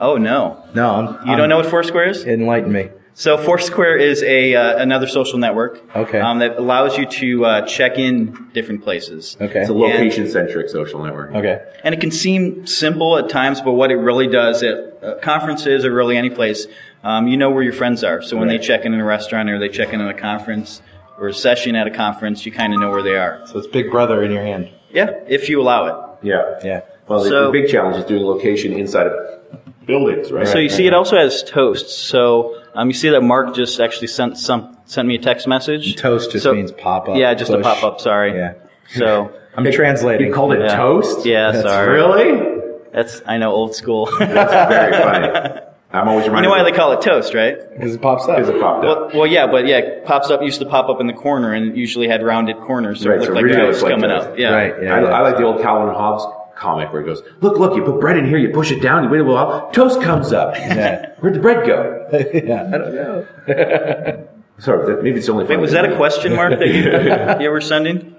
[0.00, 2.24] Oh no, No, I'm, you don't know what Foursquare is?
[2.24, 2.88] Enlighten me.
[3.14, 5.82] So Foursquare is a uh, another social network.
[5.94, 6.18] Okay.
[6.18, 9.36] Um, that allows you to uh, check in different places.
[9.40, 9.60] Okay.
[9.60, 11.34] It's a location centric social network.
[11.34, 11.62] Okay.
[11.84, 15.84] And it can seem simple at times, but what it really does at uh, conferences
[15.84, 16.66] or really any place,
[17.04, 18.22] um, you know where your friends are.
[18.22, 20.80] So when they check in in a restaurant or they check in at a conference
[21.18, 23.42] or a session at a conference, you kind of know where they are.
[23.46, 24.70] So it's Big Brother in your hand.
[24.90, 26.18] Yeah, if you allow it.
[26.26, 26.58] Yeah.
[26.64, 26.80] Yeah.
[27.08, 29.40] Well, the, So- the big challenge is doing location inside of
[29.86, 30.46] buildings, right?
[30.46, 31.94] So you see, it also has toasts.
[31.94, 35.96] So um, you see that Mark just actually sent some sent me a text message.
[35.96, 37.16] Toast just So- means pop up.
[37.16, 38.00] Yeah, just a pop up.
[38.00, 38.34] Sorry.
[38.36, 38.54] Yeah.
[38.94, 40.28] So I'm translating.
[40.28, 40.76] You called it Yeah.
[40.76, 41.26] toast?
[41.26, 41.92] yeah, That's sorry.
[41.92, 42.60] Really?
[42.92, 44.08] That's I know old school.
[44.18, 44.32] That's
[44.72, 45.60] very funny.
[45.94, 47.56] I'm always you know why they call it toast, right?
[47.74, 48.36] because it pops up.
[48.38, 49.14] Because it popped Well, up.
[49.14, 52.08] well, yeah, but yeah, pops up used to pop up in the corner, and usually
[52.08, 54.28] had rounded corners, so Right, it looked so like really toast like coming toast.
[54.28, 54.38] up.
[54.38, 54.74] Yeah, Right.
[54.82, 54.94] Yeah.
[54.96, 55.08] I, yeah.
[55.08, 56.24] I like the old Calvin Hobbes
[56.56, 59.04] comic where he goes, "Look, look, you put bread in here, you push it down,
[59.04, 60.54] you wait a while, toast comes up.
[60.56, 61.10] Yeah.
[61.20, 62.01] Where'd the bread go?
[62.44, 62.70] yeah.
[62.72, 63.26] I don't know.
[64.58, 65.44] Sorry, that, maybe it's only.
[65.44, 68.14] Wait, was that a question mark that you, you were sending?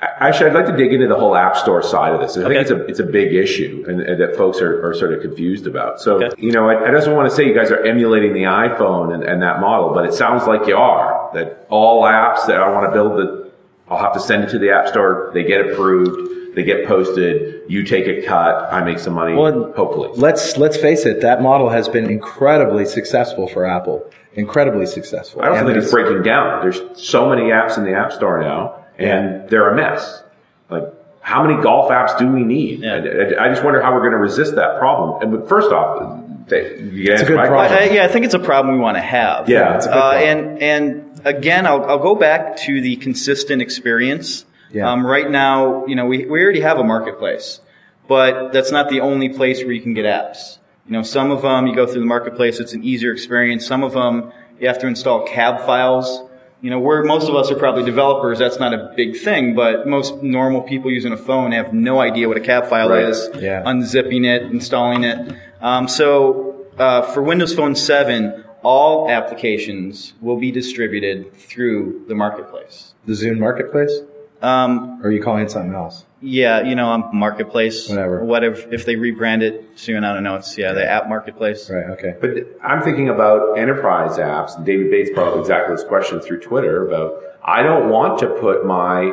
[0.00, 2.36] Actually, I'd like to dig into the whole App Store side of this.
[2.36, 5.12] I think it's a it's a big issue, and, and that folks are, are sort
[5.12, 6.00] of confused about.
[6.00, 6.40] So, Okay.
[6.40, 9.24] you know, I, I just want to say you guys are emulating the iPhone and,
[9.24, 11.30] and that model, but it sounds like you are.
[11.34, 13.52] That all apps that I want to build, that
[13.88, 15.30] I'll have to send it to the App Store.
[15.34, 16.30] They get approved.
[16.58, 17.62] They get posted.
[17.68, 18.72] You take a cut.
[18.72, 19.32] I make some money.
[19.34, 20.10] Well, hopefully.
[20.16, 21.20] Let's let's face it.
[21.20, 24.04] That model has been incredibly successful for Apple.
[24.34, 25.40] Incredibly successful.
[25.40, 26.60] I also And think it's there's- breaking down.
[26.62, 30.20] There's so many apps in the App Store now, and they're a mess.
[30.68, 30.82] Like,
[31.20, 32.80] how many golf apps do we need?
[32.80, 32.94] Yeah.
[32.94, 35.22] I, I- I just wonder how we're going to resist that problem.
[35.22, 37.72] And but first off, they, you It's a good problem.
[37.72, 39.48] I, yeah, I think it's a problem we want to have.
[39.48, 43.62] Yeah, it's a good uh, and and again, I'll I'll go back to the consistent
[43.62, 44.44] experience.
[44.72, 44.90] Yeah.
[44.90, 47.60] Um, right now, you know, we we already have a marketplace,
[48.06, 50.58] but that's not the only place where you can get apps.
[50.86, 53.66] You know, some of them you go through the marketplace; it's an easier experience.
[53.66, 56.22] Some of them you have to install cab files.
[56.60, 59.86] You know, where most of us are probably developers, that's not a big thing, but
[59.86, 63.04] most normal people using a phone have no idea what a cab file Right.
[63.04, 63.30] is.
[63.38, 63.62] Yeah.
[63.62, 65.36] Unzipping it, installing it.
[65.60, 72.92] Um, so uh, for Windows Phone 7, all applications will be distributed through the marketplace.
[73.06, 73.92] the Zune Marketplace.
[74.40, 76.04] Um, Or are you calling it something else?
[76.20, 77.88] yeah, you know, um, marketplace.
[77.88, 78.20] Whatever.
[78.20, 78.56] Or whatever.
[78.72, 80.36] If they rebrand it soon, I don't know.
[80.36, 81.70] It's yeah, the app marketplace.
[81.70, 81.86] Right.
[81.90, 82.14] Okay.
[82.20, 82.30] But
[82.62, 84.56] I'm thinking about enterprise apps.
[84.56, 88.26] and David Bates brought up exactly this question through Twitter about I don't want to
[88.28, 89.12] put my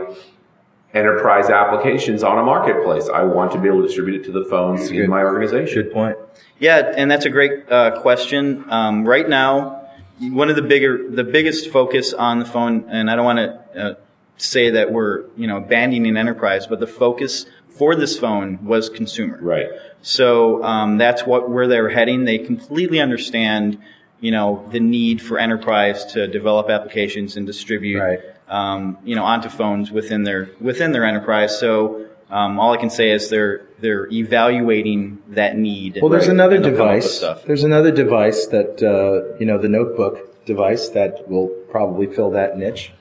[0.94, 3.10] enterprise applications on a marketplace.
[3.10, 5.84] I want to be able to distribute it to the phones in my organization.
[5.84, 6.18] Good point.
[6.58, 8.66] Yeah, and that's a great uh, question.
[8.70, 13.16] Um, right now, one of the bigger, the biggest focus on the phone, and I
[13.16, 13.96] don't want to uh,
[14.38, 19.38] say that we're you know abandoning enterprise, but the focus for this phone was consumer.
[19.42, 19.68] Right.
[20.02, 22.26] So um, that's what where they're heading.
[22.26, 23.78] They completely understand,
[24.20, 28.20] you know, the need for enterprise to develop applications and distribute, Right.
[28.48, 31.58] um, you know, onto phones within their within their enterprise.
[31.60, 36.00] So um, all I can say is they're they're evaluating that need.
[36.02, 36.34] Well, there's Right.
[36.34, 37.18] another And they'll come up with device.
[37.18, 37.44] Stuff.
[37.46, 42.58] There's another device that uh, you know, the notebook device that will probably fill that
[42.58, 42.92] niche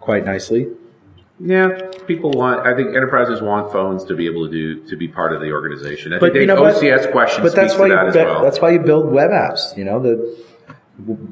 [0.00, 0.68] quite nicely.
[1.44, 2.64] Yeah, people want.
[2.66, 5.50] I think enterprises want phones to be able to do to be part of the
[5.52, 6.12] organization.
[6.12, 6.76] I But think you the know what?
[6.76, 8.42] OCS question But that's why to you that as well.
[8.42, 9.76] that's why you build web apps.
[9.76, 10.36] You know, the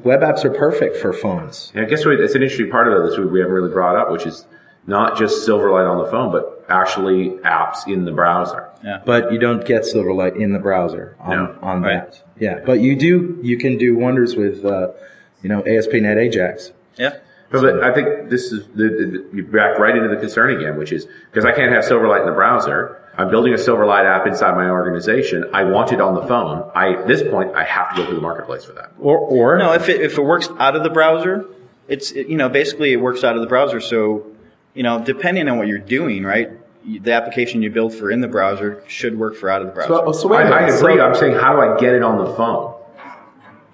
[0.03, 1.71] web apps are perfect for phones.
[1.75, 4.11] And I guess what- it's an interesting part of this we haven't really brought up,
[4.11, 4.45] which is
[4.85, 8.65] not just Silverlight on the phone, but actually apps in the browser.
[8.83, 8.99] Yeah.
[9.05, 11.55] But you don't get Silverlight in the browser on, No.
[11.61, 11.93] on Right.
[12.11, 12.21] that.
[12.39, 13.37] Yeah, but you do.
[13.41, 14.87] You can do wonders with, uh,
[15.43, 16.73] you know, ASP.NET Ajax.
[16.97, 17.13] Yeah.
[17.51, 20.77] But, but I think this is the, the, you back right into the concern again,
[20.77, 22.97] which is because I can't have Silverlight in the browser.
[23.17, 25.49] I'm building a Silverlight app inside my organization.
[25.53, 26.71] I want it on the phone.
[26.73, 28.93] I at this point I have to go through the marketplace for that.
[28.99, 31.45] Or, or No, if it if it works out of the browser,
[31.89, 33.81] it's it, you know basically it works out of the browser.
[33.81, 34.25] So
[34.73, 36.51] you know depending on what you're doing, right,
[36.85, 39.93] the application you build for in the browser should work for out of the browser.
[39.93, 40.79] so, so wait a I, I minute.
[40.79, 40.95] agree.
[40.95, 42.75] So, I'm saying how do I get it on the phone?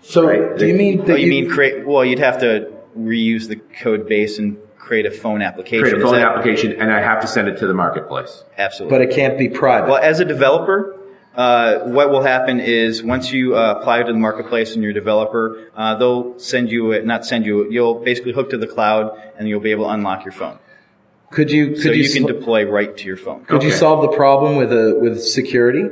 [0.02, 0.58] so right.
[0.58, 1.86] do you mean that oh, you mean create?
[1.86, 5.84] Well, you'd have to reuse the code base and create a phone application.
[5.84, 8.44] Create a phone that- application and I have to send it to the marketplace.
[8.58, 8.98] Absolutely.
[8.98, 9.90] But it can't be private.
[9.90, 10.96] Well, as a developer,
[11.36, 14.94] uh, what will happen is once you uh, apply to the marketplace and you're a
[14.96, 19.12] developer, uh, they'll send you, a, not send you, you'll basically hook to the cloud
[19.38, 20.58] and you'll be able to unlock your phone.
[21.32, 23.44] could you could So you, you, can sol- deploy right to your phone.
[23.46, 25.86] could you solve the problem with a with security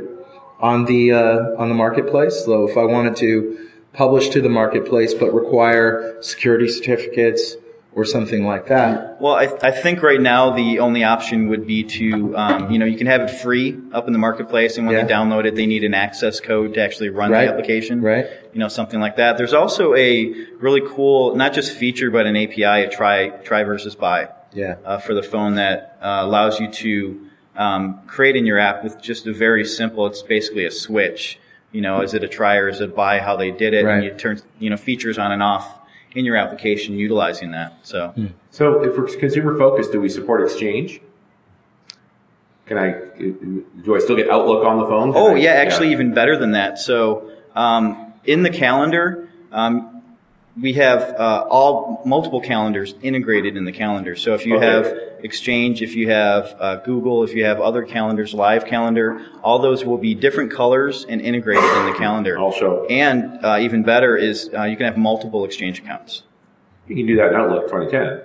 [0.62, 2.46] on the uh, on the marketplace?
[2.46, 7.56] So if I wanted to publish to the marketplace but require security certificates
[7.94, 11.82] or something like that, Well, I, I think right now the only option would be
[11.86, 14.98] to, um, you know, you can have it free up in the marketplace, and when
[14.98, 15.06] Yeah.
[15.06, 17.46] they download it, they need an access code to actually run Right.
[17.46, 18.02] the application.
[18.02, 18.26] Right.
[18.52, 19.38] You know, something like that.
[19.38, 20.26] There's also a
[20.60, 24.28] really cool, not just feature, but an API, a try try versus buy.
[24.54, 24.76] yeah.
[24.86, 27.22] uh, for the phone that uh, allows you to
[27.58, 30.06] um, create in your app with just a very simple.
[30.06, 31.40] It's basically a switch.
[31.76, 33.20] You know, is it a try or is it a buy?
[33.20, 33.96] How they did it, Right.
[33.96, 35.68] and you turn you know features on and off
[36.14, 37.74] in your application utilizing that.
[37.84, 38.28] So Hmm.
[38.50, 41.02] So if we're consumer focused, do we support Exchange?
[42.66, 42.96] Can I?
[43.84, 45.12] Do I still get Outlook on the phone?
[45.12, 46.80] Can Oh I- yeah, actually even better than that.
[46.80, 49.95] So um, in the calendar, um,
[50.62, 54.16] we have uh, all multiple calendars integrated in the calendar.
[54.16, 54.66] So if you Okay.
[54.66, 59.58] have Exchange, if you have uh, Google, if you have other calendars, Live Calendar, all
[59.60, 62.38] those will be different colors and integrated in the calendar.
[62.38, 62.86] I'll.
[62.92, 66.24] And uh, even better is uh, you can have multiple Exchange accounts.
[66.88, 68.22] You can do that in Outlook 2010.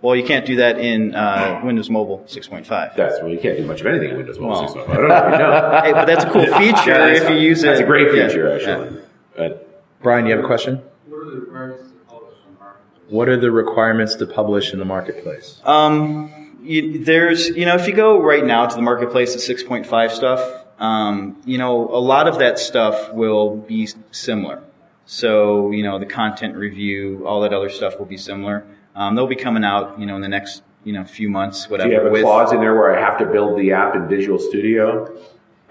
[0.00, 2.94] Well, you can't do that in uh, Windows Mobile 6.5.
[2.96, 4.74] That's well, you can't do much of anything in Windows Mobile Well.
[4.74, 4.88] 6.5.
[4.88, 5.16] I don't know.
[5.16, 5.80] if you know.
[5.84, 7.66] Hey, but that's a cool feature Yeah, that's- if you use it.
[7.66, 8.54] That's a great feature, Yeah.
[8.54, 9.00] actually.
[9.36, 10.80] But Brian, you have a question?
[11.08, 12.80] What are the requirements to publish on market?
[13.08, 15.60] What are the requirements to publish in the marketplace?
[15.64, 20.10] Um, you, there's, you know, if you go right now to the marketplace, the 6.5
[20.10, 24.62] stuff, um, you know, a lot of that stuff will be similar.
[25.06, 28.64] So, you know, the content review, all that other stuff will be similar.
[28.96, 31.88] Um, they'll be coming out, you know, in the next, you know, few months, whatever.
[31.90, 33.94] do you have a with- clause in there where I have to build the app
[33.94, 35.14] in Visual Studio?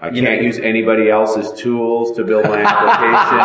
[0.04, 3.40] I You can't know- use anybody else's tools to build my application.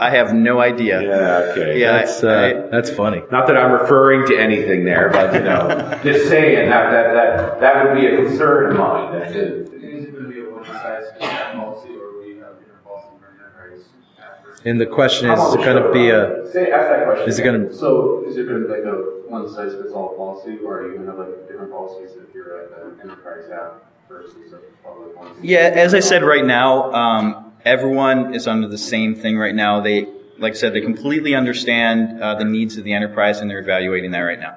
[0.00, 1.02] I have no idea.
[1.02, 1.78] yeah, okay.
[1.78, 3.22] Yeah, That's I- uh, that's funny.
[3.30, 7.60] Not that I'm referring to anything there, but you know, just saying that that that,
[7.60, 9.12] that would be a concern of mine.
[9.18, 9.68] That's it.
[9.82, 13.28] Is it going to be a one-size-fits-all policy, or will you have different policies for
[13.28, 13.84] enterprise
[14.18, 14.68] after?
[14.68, 16.50] And the question is, is it going to be a?
[16.52, 17.28] Say, ask that question.
[17.28, 18.96] Is it gonna- So, is it gonna be like a
[19.28, 23.50] one-size-fits-all policy, or are you gonna have like different policies if you're at an enterprise
[23.52, 25.32] app versus a public one?
[25.42, 29.80] Yeah, as I said right now, um, everyone is under the same thing right now.
[29.80, 30.06] They,
[30.38, 34.10] like I said, they completely understand uh, the needs of the enterprise and they're evaluating
[34.12, 34.56] that right now.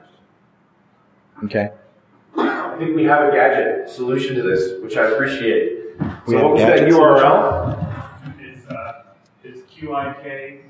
[1.43, 1.71] Okay.
[2.37, 5.79] I think we have a gadget solution to this, which I appreciate.
[6.27, 7.77] We So have what was that URL?
[8.39, 9.03] It's, uh,
[9.43, 10.61] it's QIK,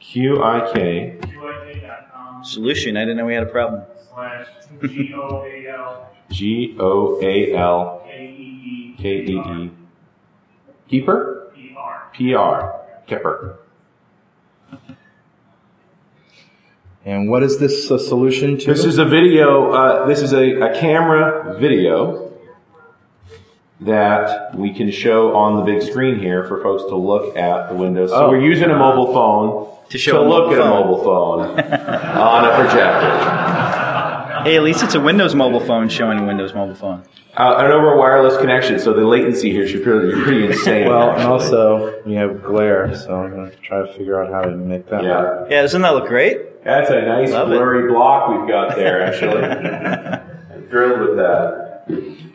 [0.00, 1.20] QIK.
[1.20, 3.82] QIK.com Solution, I didn't know we had a problem.
[4.14, 4.46] Slash
[4.82, 9.70] G-O-A-L G O A L K-E-E K E E.
[10.88, 11.50] Keeper?
[11.54, 12.10] P-R.
[12.12, 12.80] P R.
[13.06, 13.58] Kipper.
[17.04, 18.66] And what is this a solution to?
[18.66, 19.72] This is a video.
[19.72, 22.30] Uh, this is a, a camera video
[23.80, 27.74] that we can show on the big screen here for folks to look at the
[27.74, 28.10] windows.
[28.10, 28.30] So Oh.
[28.30, 30.70] we're using a mobile phone To show a look mobile at phone.
[30.70, 31.40] a mobile phone
[32.20, 33.71] on a projector.
[34.44, 37.04] Hey, at least it's a Windows mobile phone showing a Windows mobile phone.
[37.36, 40.86] Uh, and over a wireless connection, so the latency here should be pretty, pretty insane.
[40.88, 44.42] well, and also we have glare, so I'm going to try to figure out how
[44.42, 45.46] to make that work.
[45.50, 46.62] yeah, Yeah, doesn't that look great?
[46.64, 47.56] that's a nice Love it.
[47.56, 49.02] blurry block we've got there.
[49.02, 49.42] Actually,
[50.54, 51.84] I'm thrilled with that.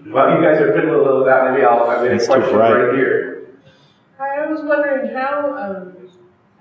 [0.07, 1.51] Well, you guys are fiddling a little with that.
[1.51, 2.71] Maybe I'll have a It's too question bright.
[2.73, 3.47] right here.
[4.17, 6.09] Hi, I was wondering how, um,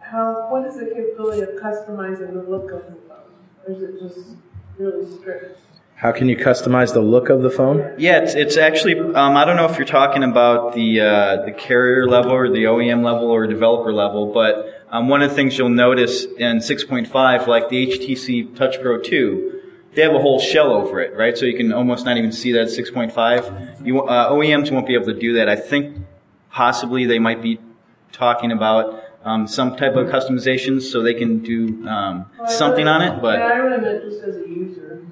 [0.01, 3.33] how, what is the capability of customizing the look of the phone?
[3.67, 4.37] Or is it just
[5.97, 7.95] How can you customize the look of the phone?
[7.99, 8.99] Yeah, it's, it's actually.
[8.99, 12.65] Um, I don't know if you're talking about the uh, the carrier level or the
[12.65, 17.47] OEM level or developer level, but um, one of the things you'll notice in 6.5,
[17.47, 19.63] like the HTC Touch Pro 2,
[19.95, 21.37] they have a whole shell over it, right?
[21.37, 23.87] So you can almost not even see that it's 6.5.
[23.87, 25.49] You, uh, OEMs won't be able to do that.
[25.49, 25.97] I think
[26.51, 27.59] possibly they might be
[28.13, 33.21] talking about um, some type of customizations so they can do um, something on it,
[33.21, 33.39] but.
[33.39, 35.05] Yeah, I really meant just as a user.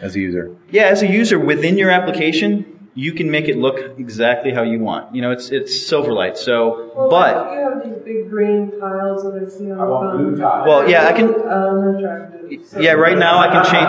[0.00, 3.78] As a user, Yeah, as a user within your application, you can make it look
[3.98, 5.14] exactly how you want.
[5.14, 6.36] You know, it's it's Silverlight.
[6.36, 9.84] So, Well, but like, you have these big green tiles that I see on I
[9.84, 10.66] want blue tiles.
[10.66, 12.66] Well, yeah, I can- Unattractive.
[12.66, 13.88] So- yeah, right now I can change.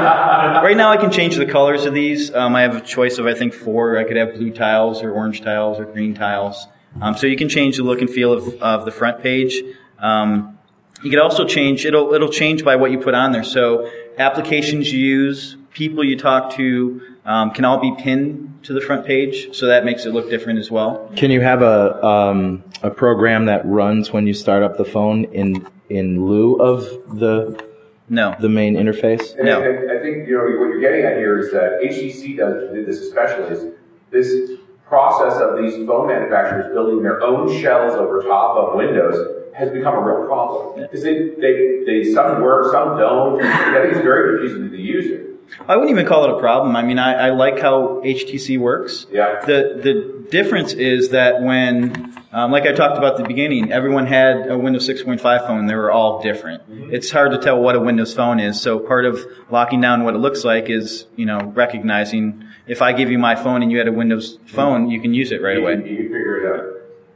[0.67, 2.34] Right now I can change the colors of these.
[2.34, 3.97] Um, I have a choice of I think four.
[3.97, 6.67] I could have blue tiles or orange tiles or green tiles.
[7.01, 9.61] Um, so you can change the look and feel of, of the front page.
[9.99, 10.57] Um,
[11.01, 11.85] you can also change.
[11.85, 13.43] It'll it'll change by what you put on there.
[13.43, 18.81] So applications you use, people you talk to, um, can all be pinned to the
[18.81, 19.55] front page.
[19.55, 21.09] So that makes it look different as well.
[21.15, 25.23] can you have a um, a program that runs when you start up the phone
[25.25, 26.81] in in lieu of
[27.17, 27.63] the
[28.09, 28.35] No.
[28.39, 29.35] the main interface?
[29.37, 29.61] And, No.
[29.61, 32.85] and I think you know what you're getting at here is that HTC does did
[32.85, 33.73] this especially is
[34.11, 34.59] this
[34.89, 39.93] process of these phone manufacturers building their own shells over top of Windows has become
[39.93, 43.41] a real problem because they, they they some work some don't.
[43.43, 45.25] I think it's very confusing to the user.
[45.67, 46.75] I wouldn't even call it a problem.
[46.75, 49.07] I mean, I, I like how HTC works.
[49.11, 49.39] Yeah.
[49.45, 54.05] The the difference is that when, um, like I talked about at the beginning, everyone
[54.05, 55.65] had a Windows 6.5 phone.
[55.65, 56.63] They were all different.
[56.69, 58.61] It's hard to tell what a Windows phone is.
[58.61, 62.93] So part of locking down what it looks like is, you know, recognizing if I
[62.93, 65.57] give you my phone and you had a Windows phone, you can use it right
[65.57, 65.76] You away.
[65.78, 66.65] can, you can figure it out.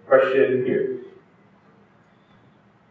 [0.08, 1.00] Question here.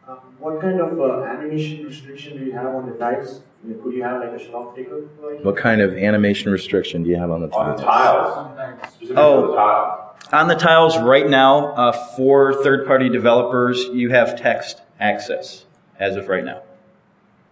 [0.08, 3.40] Um, what kind of uh, animation restriction do you have on the tiles?
[3.82, 5.00] Could you have like a stock ticker?
[5.42, 7.80] What kind of animation restriction do you have on the tiles?
[7.80, 8.96] On tiles?
[9.00, 9.16] the tiles.
[9.16, 9.42] Oh.
[9.42, 10.16] on the tile.
[10.32, 15.64] On the tiles right now, uh, for third-party developers, you have text access
[15.98, 16.62] as of right now.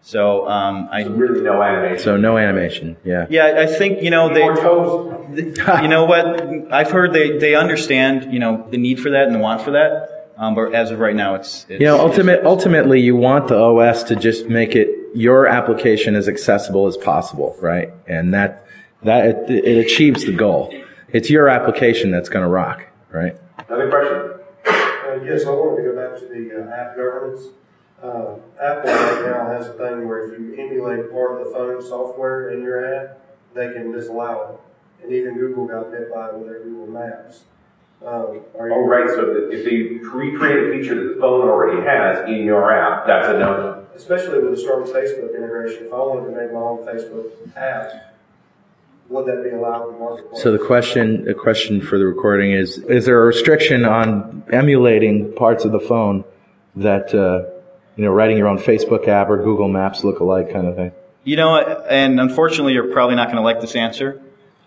[0.02, 1.98] So um, I So really no animation.
[2.02, 2.96] So no animation.
[3.04, 3.26] Yeah.
[3.28, 4.40] Yeah, I think you know they.
[4.40, 5.16] More.
[5.30, 6.72] You know what?
[6.72, 9.70] I've heard they they understand you know the need for that and the want for
[9.72, 10.32] that.
[10.36, 13.58] Um, but as of right now, it's, it's You know, ultimate, ultimately, you want the
[13.58, 17.92] OS to just make it your application as accessible as possible, right?
[18.06, 18.64] And that
[19.02, 20.74] that it, it achieves the goal.
[21.12, 23.36] It's your application that's going to rock, right?
[23.68, 24.40] Another question.
[24.66, 27.42] Uh, yes, I wanted to go back to the uh, app governance.
[28.02, 31.82] Uh, Apple right now has a thing where if you emulate part of the phone
[31.82, 33.20] software in your app,
[33.54, 35.04] they can disallow it.
[35.04, 37.40] And even Google got bit by it with their Google Maps.
[38.04, 39.08] Um, are you, Oh, right.
[39.08, 43.06] So that if they recreate a feature that the phone already has in your app,
[43.06, 43.86] that's a no-no.
[43.94, 48.14] Especially with a strong Facebook integration, if I wanted to make my own Facebook app,
[49.10, 50.42] would that be allowed in the marketplace?
[50.42, 55.34] So the question, the question for the recording is: Is there a restriction on emulating
[55.34, 56.24] parts of the phone
[56.76, 57.59] that uh,
[57.96, 60.92] you know, writing your own Facebook app or Google Maps look-alike kind of thing?
[61.24, 64.20] You know, and unfortunately, you're probably not going to like this answer.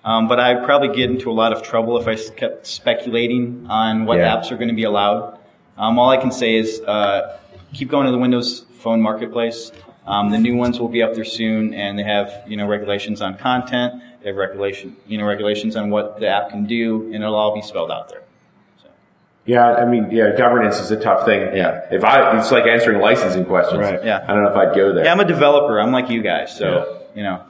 [0.05, 4.05] Um, but I'd probably get into a lot of trouble if I kept speculating on
[4.05, 4.35] what Yeah.
[4.35, 5.39] apps are going to be allowed.
[5.77, 7.37] Um, all I can say is uh,
[7.73, 9.71] keep going to the Windows Phone Marketplace.
[10.05, 13.21] Um, the new ones will be up there soon, and they have you know regulations
[13.21, 14.03] on content.
[14.21, 17.55] They have regulation you know regulations on what the app can do, and it'll all
[17.55, 18.22] be spelled out there.
[19.45, 21.55] Yeah, I mean, yeah, governance is a tough thing.
[21.55, 21.85] Yeah.
[21.91, 23.79] If I, it's like answering licensing questions.
[23.81, 24.03] Right.
[24.03, 24.23] Yeah.
[24.25, 25.03] I don't know if I'd go there.
[25.03, 25.79] Yeah, I'm a developer.
[25.81, 27.43] I'm like you guys, so you know.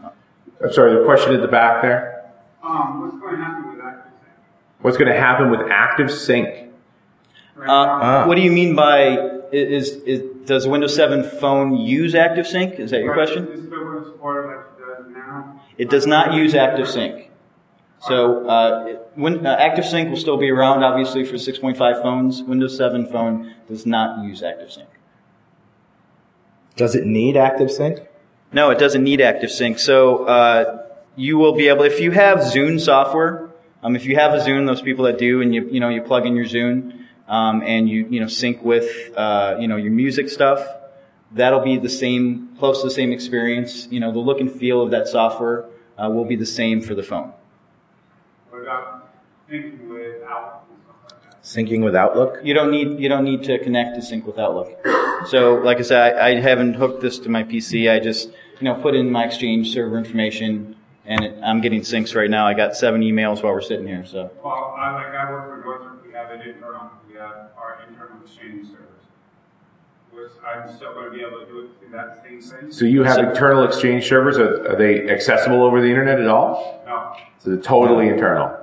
[0.64, 2.32] I'm sorry, the question at the back there.
[2.64, 4.10] Um, what's going to happen with that?
[4.82, 6.72] What's going to happen with Active Sync?
[7.56, 8.28] Right Uh, now?
[8.28, 9.18] What do you mean by
[9.52, 12.80] is, is does Windows 7 phone use ActiveSync?
[12.80, 13.48] Is that your question?
[13.50, 15.46] Is this still going to support it does?
[15.78, 17.28] It does not use ActiveSync.
[18.02, 22.43] So uh, it- when, uh, ActiveSync will still be around, obviously, for 6.5 phones.
[22.43, 24.86] Windows 7 phone does not use ActiveSync.
[26.76, 28.05] Does it need ActiveSync?
[28.51, 29.80] No, it doesn't need active sync.
[29.80, 30.84] So uh,
[31.16, 33.49] you will be able, if you have Zune software,
[33.82, 36.01] um, if you have a Zune, those people that do, and you you know you
[36.01, 39.91] plug in your Zune um, and you you know sync with uh, you know your
[39.91, 40.66] music stuff,
[41.32, 43.88] that'll be the same, close to the same experience.
[43.89, 45.66] You know, the look and feel of that software
[45.97, 47.34] uh, will be the same for the phone.
[48.51, 49.03] What about
[49.54, 51.43] syncing with Outlook and stuff like that?
[51.43, 52.39] Syncing with Outlook?
[52.43, 54.86] You don't need you don't need to connect to sync with Outlook.
[55.28, 57.89] So, like I said, I, I haven't hooked this to my PC.
[57.91, 60.76] I just you know put in my Exchange server information,
[61.06, 62.47] and it, I'm getting syncs right now.
[62.47, 64.06] I got seven emails while we're sitting here.
[64.06, 67.80] So, Well, I, like I work for Northrop, we have an internal, we have our
[67.88, 68.80] internal exchange service.
[70.12, 72.72] Which I'm still gonna be able to do it through that same thing.
[72.72, 74.38] So you have internal exchange servers.
[74.38, 76.84] Are, are they accessible over the internet at all?
[76.86, 77.14] No.
[77.39, 78.62] So they're totally internal.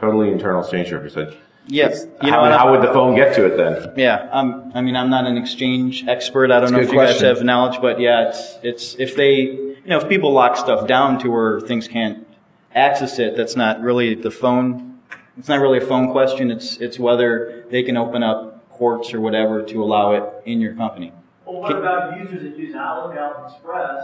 [0.00, 1.14] Totally internal exchange servers.
[1.14, 1.34] So
[1.66, 3.92] yes, you how, know, and how would the phone get to it then?
[3.96, 6.50] Yeah, um, I mean, I'm not an exchange expert.
[6.50, 9.40] I don't That's know if you guys have knowledge, but yeah, it's it's if they,
[9.42, 12.26] you know, if people lock stuff down to where things can't
[12.74, 14.98] access it, that's not really the phone.
[15.36, 16.50] It's not really a phone question.
[16.50, 20.74] It's it's whether they can open up ports or whatever to allow it in your
[20.74, 21.12] company.
[21.44, 24.02] Well, what about users that use Outlook, Outlook Express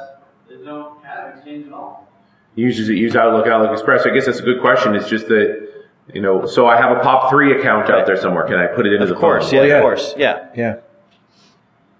[0.49, 2.07] that don't have Exchange at all?
[2.55, 4.05] Users that use Outlook, Outlook Express.
[4.05, 4.94] I guess that's a good question.
[4.94, 5.65] It's just that,
[6.12, 8.44] you know, so I have a POP3 account out there somewhere.
[8.46, 9.66] Can I put it into Of the course, phone?
[9.66, 10.76] yeah, of course, yeah, yeah,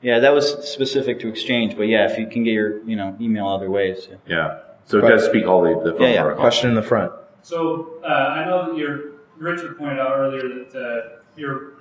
[0.03, 0.19] yeah.
[0.21, 3.49] That was specific to Exchange, but yeah, if you can get your you know email
[3.49, 4.07] other ways.
[4.11, 4.17] Yeah.
[4.27, 4.59] Yeah.
[4.85, 6.35] So it does speak all the, the phone Yeah, yeah.
[6.35, 7.13] Question in the front.
[7.43, 11.73] So uh, I know that your Richard pointed out earlier that uh, you're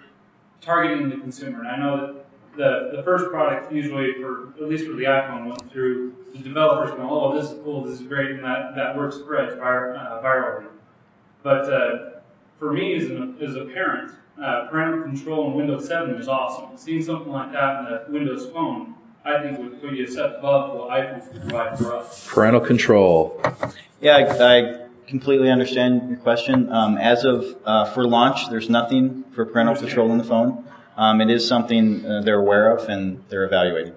[0.62, 2.26] targeting the consumer, and I know that
[2.58, 6.90] the the first product usually for at least for the iPhone went through the developers
[6.96, 10.22] going, oh, this is cool, this is great, and that that word spreads vir- uh,
[10.24, 10.66] virally.
[11.44, 12.10] But uh,
[12.60, 16.78] for me as, an, as a parent, uh, parental control in Windows 7 is awesome.
[16.78, 20.38] Seeing something like that in the Windows Phone, I think would put you a step
[20.40, 22.28] above what iPhone can provide for us.
[22.28, 23.42] Parental control.
[24.02, 26.72] Yeah, I, I completely understand your question.
[26.72, 30.66] Um, as of uh, for launch, there's nothing for parental control in the phone.
[30.98, 33.96] Um, it is something uh, they're aware of and they're evaluating.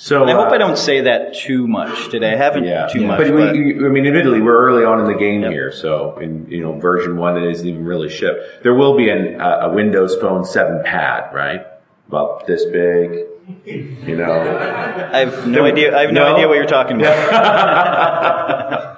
[0.00, 2.32] So And I hope uh, I don't say that too much today.
[2.32, 3.18] I haven't yeah, too much.
[3.18, 6.48] But, but- we, I mean, admittedly, we're early on in the game here, so in
[6.48, 8.62] you know version one, it isn't even really shipped.
[8.62, 11.66] There will be an, uh, a Windows Phone 7 pad, right?
[12.06, 13.26] About this big,
[13.64, 15.10] you know.
[15.12, 15.96] I have no idea.
[15.96, 18.94] I have no, idea what you're talking about.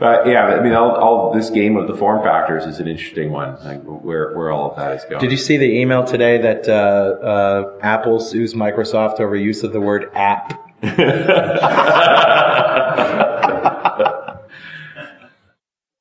[0.00, 3.30] But yeah, I mean, all, all this game of the form factors is an interesting
[3.30, 3.62] one.
[3.62, 5.20] Like where where all of that is going.
[5.20, 9.74] Did you see the email today that uh, uh, Apple sues Microsoft over use of
[9.74, 10.58] the word app?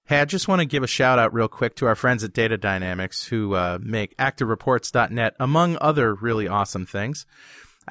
[0.06, 2.34] Hey, I just want to give a shout out real quick to our friends at
[2.34, 7.28] Data Dynamics who uh, make ActiveReports.net, among other really awesome things.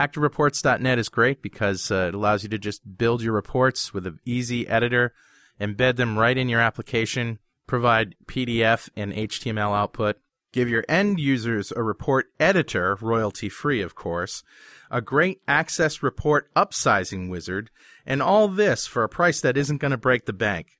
[0.01, 4.19] ActiveReports.net is great because uh, it allows you to just build your reports with an
[4.25, 5.15] easy editor,
[5.61, 10.17] embed them right in your application, provide PDF and HTML output,
[10.53, 14.43] give your end users a report editor, royalty free, of course,
[14.91, 17.71] a great access report upsizing wizard,
[18.07, 20.79] and all this for a price that isn't going to break the bank.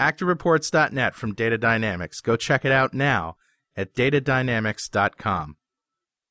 [0.00, 2.20] ActiveReports.net from Data Dynamics.
[2.20, 3.36] Go check it out now
[3.76, 5.57] at datadynamics.com.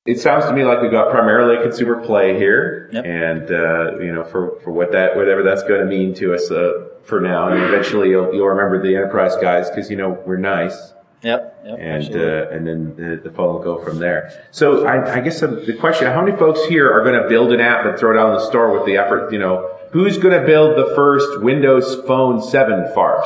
[0.08, 4.14] It sounds to me like we've got primarily a consumer play here, and uh, you
[4.14, 7.50] know, for, for what that whatever that's going to mean to us uh, for now,
[7.50, 10.94] and eventually you'll, you'll remember the enterprise guys because you know we're nice.
[11.24, 11.64] Yep.
[11.66, 14.46] yep and uh, and then the, the phone will go from there.
[14.52, 17.52] So I, I guess the, the question: How many folks here are going to build
[17.52, 19.34] an app and throw it out in the store with the effort?
[19.34, 23.26] You know, who's going to build the first Windows Phone Seven fart?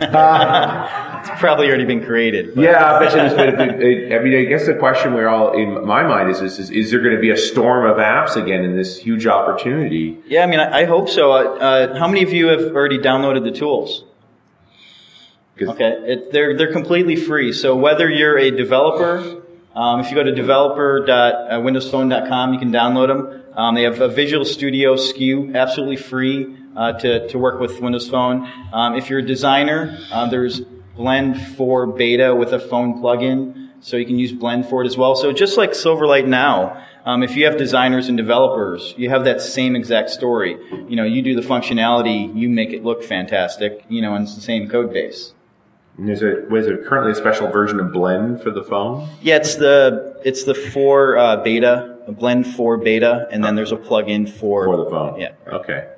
[0.00, 2.54] It's probably already been created.
[2.54, 3.54] but- Yeah, I bet you there's been.
[3.54, 6.58] a big- I mean, I guess the question we're all in my mind is: is,
[6.58, 10.18] is, is there going to be a storm of apps again in this huge opportunity?
[10.26, 11.32] Yeah, I mean, I, I hope so.
[11.32, 14.04] Uh, uh, how many of you have already downloaded the tools?
[15.60, 17.52] Okay, it, they're they're completely free.
[17.52, 19.42] So whether you're a developer,
[19.76, 23.42] um, if you go to developer.windowsphone.com, you can download them.
[23.54, 28.08] Um, they have a Visual Studio SKU, absolutely free uh, to to work with Windows
[28.08, 28.48] Phone.
[28.72, 30.60] Um, if you're a designer, uh, there's
[30.96, 34.96] Blend 4 Beta with a phone plugin, so you can use Blend for it as
[34.96, 35.16] well.
[35.16, 39.40] So just like Silverlight now, um, if you have designers and developers, you have that
[39.40, 40.56] same exact story.
[40.88, 43.84] You know, you do the functionality, you make it look fantastic.
[43.88, 45.34] You know, and it's the same code base.
[45.98, 49.08] And is it was there currently a special version of Blend for the phone?
[49.20, 53.76] Yeah, it's the it's the four uh, beta, blend four beta, and then there's a
[53.76, 55.20] plugin for for the phone.
[55.20, 55.32] Yeah.
[55.46, 55.88] Okay.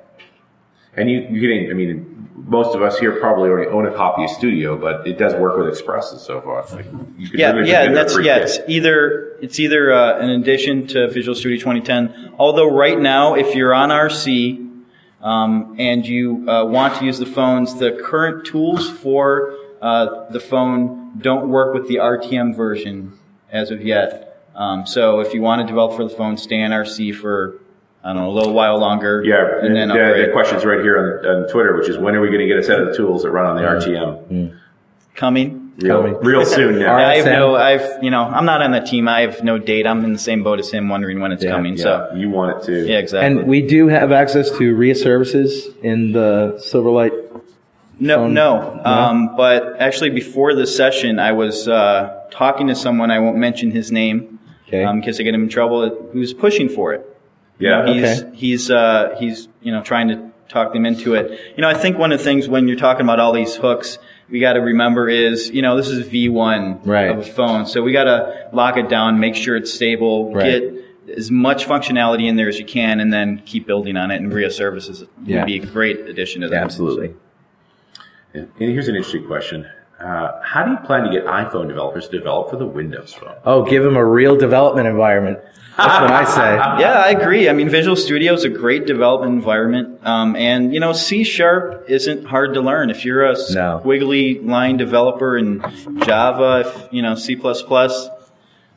[0.97, 1.69] And you, you getting?
[1.69, 2.15] I mean,
[2.47, 5.57] most of us here probably already own a copy of Studio, but it does work
[5.57, 6.71] with Express and so forth.
[6.73, 6.85] Like
[7.17, 8.37] Yeah, yeah, and that's yeah.
[8.37, 12.35] It's either it's either uh, an addition to Visual Studio 2010.
[12.37, 14.83] Although right now, if you're on RC
[15.21, 20.39] um, and you uh, want to use the phones, the current tools for uh, the
[20.39, 23.17] phone don't work with the RTM version
[23.51, 24.43] as of yet.
[24.53, 27.59] Um, so if you want to develop for the phone, stay on RC for
[28.05, 29.23] I don't know a little while longer.
[29.25, 30.29] Yeah, and then the, upgrade.
[30.29, 32.57] the question's right here on, on Twitter, which is when are we going to get
[32.57, 34.55] a set of the tools that run on the RTM?
[35.15, 35.73] coming.
[35.77, 36.95] Real, real soon now.
[36.95, 39.07] I have no, I've, you know, I'm not on the team.
[39.07, 39.87] I have no date.
[39.87, 41.77] I'm in the same boat as him, wondering when it's coming.
[41.77, 42.87] So you want it to.
[42.87, 43.25] Yeah, exactly.
[43.25, 47.23] And we do have access to RIA services in the Silverlight.
[47.97, 48.33] No, phone?
[48.33, 48.81] no.
[48.83, 53.09] Um, but actually, before this session, I was uh, talking to someone.
[53.09, 54.39] I won't mention his name
[54.69, 56.09] because I get him in trouble.
[56.11, 57.14] Who's pushing for it?
[57.59, 57.85] Yeah.
[57.87, 58.35] You know, he's Okay.
[58.35, 61.31] he's uh, he's you know trying to talk them into it.
[61.57, 63.97] You know, I think one of the things when you're talking about all these hooks,
[64.29, 67.09] we got to remember is you know this is V1 Right.
[67.09, 70.61] of a phone, so we got to lock it down, make sure it's stable, Right.
[70.61, 74.17] get as much functionality in there as you can, and then keep building on it.
[74.21, 75.39] And RIA services Yeah.
[75.39, 76.63] would be a great addition to that.
[76.63, 77.13] Absolutely.
[78.33, 79.65] And here's an interesting question.
[79.99, 83.35] Uh, how do you plan to get iPhone developers to develop for the Windows phone?
[83.45, 85.39] Oh, give them a real development environment.
[85.77, 86.55] That's what I say.
[86.79, 87.49] Yeah, I agree.
[87.49, 91.85] I mean, Visual Studio is a great development environment, um, and you know, C sharp
[91.89, 92.89] isn't hard to learn.
[92.89, 95.61] If you're a squiggly line developer in
[96.05, 97.35] Java, if you know C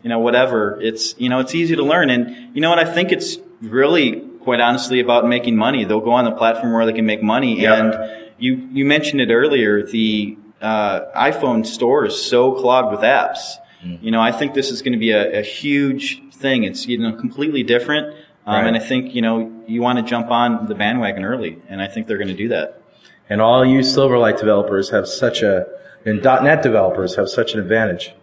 [0.03, 2.11] you know whatever, it's you know it's easy to learn.
[2.11, 2.79] And you know what?
[2.79, 5.85] I think it's really, quite honestly, about making money.
[5.85, 7.65] They'll go on the platform where they can make money.
[7.67, 7.95] And
[8.39, 9.85] you you mentioned it earlier.
[9.85, 13.57] The uh, iPhone store is so clogged with apps.
[13.83, 16.65] You know, I think this is going to be a, a huge thing.
[16.65, 18.09] It's you know completely different,
[18.47, 18.67] um, Right.
[18.67, 21.87] and I think you know you want to jump on the bandwagon early, and I
[21.87, 22.83] think they're going to do that.
[23.31, 25.67] And all you Silverlight developers have such a,
[26.05, 28.15] and .NET developers have such an advantage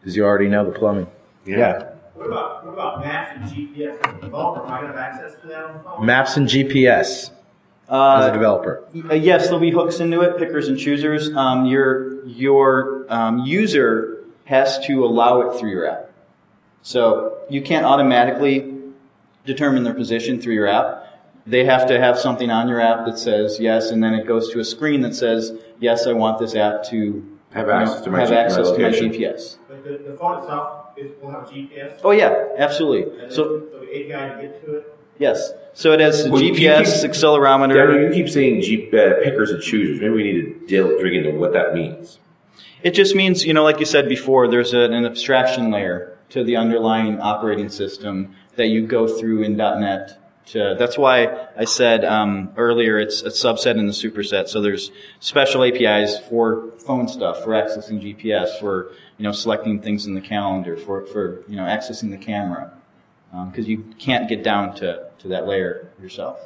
[0.00, 1.06] because you already know the plumbing.
[1.46, 1.90] Yeah.
[2.14, 4.60] What about, what about maps and GPS as a developer?
[4.64, 6.06] Am I gonna have access to that on the phone?
[6.06, 7.30] Maps and GPS
[7.88, 8.84] Uh, as a developer.
[9.10, 11.34] Uh, yes, there'll be hooks into it, pickers and choosers.
[11.34, 14.13] Um, your your um, user
[14.44, 16.10] has to allow it through your app,
[16.82, 18.72] so you can't automatically
[19.46, 21.00] determine their position through your app.
[21.46, 24.50] They have to have something on your app that says yes, and then it goes
[24.52, 28.00] to a screen that says yes, I want this app to Have you know, access
[28.02, 28.88] to my have G- my access to my.
[28.90, 29.56] GPS.
[29.68, 32.00] But the, the phone itself is, will have GPS?
[32.02, 33.02] Oh yeah, absolutely.
[33.12, 34.98] And then So the API to get to it?
[35.18, 37.74] yes, so it has Well, GPS, keep- accelerometer.
[37.74, 40.00] Daniel, you keep saying G, uh, pickers and choosers.
[40.00, 42.18] Maybe we need to dill, dig into what that means.
[42.84, 46.56] It just means, you know, like you said before, there's an abstraction layer to the
[46.56, 50.20] underlying operating system that you go through in .NET.
[50.48, 54.48] To, that's why I said um, earlier it's a subset and a superset.
[54.48, 60.04] So there's special APIs for phone stuff, for accessing GPS, for you know selecting things
[60.04, 62.70] in the calendar, for for you know accessing the camera,
[63.50, 66.38] because you can't get down to to that layer yourself.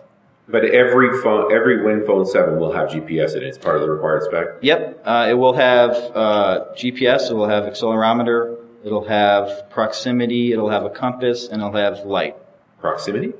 [0.50, 3.48] But every phone, every Win Phone 7 will have GPS in it.
[3.48, 4.46] It's part of the required spec.
[4.62, 10.70] Yep, uh, it will have uh, GPS, it will have accelerometer, it'll have proximity, it'll
[10.70, 12.34] have a compass, and it'll have light.
[12.80, 13.34] Proximity?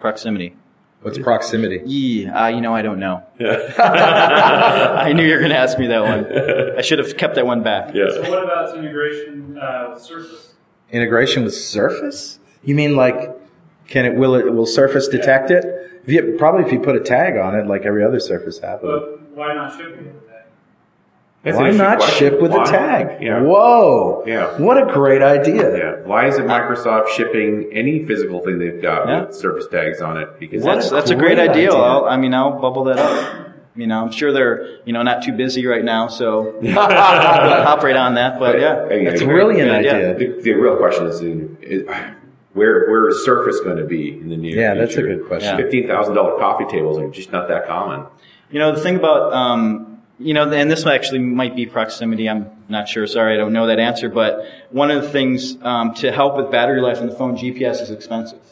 [0.00, 0.56] Proximity.
[1.02, 1.80] What's proximity?
[1.84, 3.24] Yeah, uh, you know, I don't know.
[3.38, 3.72] Yeah.
[5.04, 6.76] I knew you were going to ask me that one.
[6.78, 7.92] I should have kept that one back.
[7.92, 8.08] Yeah.
[8.10, 10.54] So what about integration uh, with Surface?
[10.90, 12.38] Integration with Surface?
[12.62, 13.30] You mean like,
[13.88, 15.81] can it, will it, will Surface detect it?
[16.04, 18.82] If you, probably if you put a tag on it, like every other Surface app.
[18.82, 18.90] would.
[18.90, 20.48] But why not ship it with that?
[21.44, 22.18] That's Why not question.
[22.30, 22.62] ship with Why?
[22.62, 23.22] a tag?
[23.22, 23.40] Yeah.
[23.42, 24.22] Whoa.
[24.26, 24.56] Yeah.
[24.60, 25.76] What a great idea.
[25.76, 26.06] Yeah.
[26.06, 29.24] Why isn't Microsoft shipping any physical thing they've got Yeah.
[29.26, 30.38] with Surface tags on it?
[30.38, 31.72] Because That's, that's a great idea.
[31.72, 33.48] I'll, I mean, I'll bubble that up.
[33.74, 37.82] You know, I'm sure they're, you know, not too busy right now, so I'll hop
[37.82, 38.38] right on that.
[38.38, 40.12] But yeah, Hey, hey, Yeah.
[40.12, 41.20] The, the real question is,
[41.62, 41.88] is
[42.54, 44.80] where where is Surface going to be in the near Yeah, future?
[44.80, 45.56] Yeah, that's a good question.
[45.56, 48.06] Fifteen thousand dollar coffee tables are just not that common.
[48.50, 52.28] You know, the thing about, um, you know, and this actually might be proximity.
[52.28, 53.06] I'm not sure.
[53.06, 54.10] Sorry, I don't know that answer.
[54.10, 57.80] But one of the things um, to help with battery life in the phone, GPS
[57.80, 58.42] is expensive.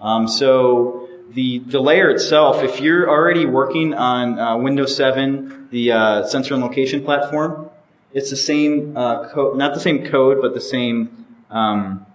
[0.00, 5.92] Um, so the the layer itself, if you're already working on uh, Windows 7, the
[5.92, 7.70] uh, sensor and location platform,
[8.12, 12.06] it's the same uh, code, not the same code, but the same um,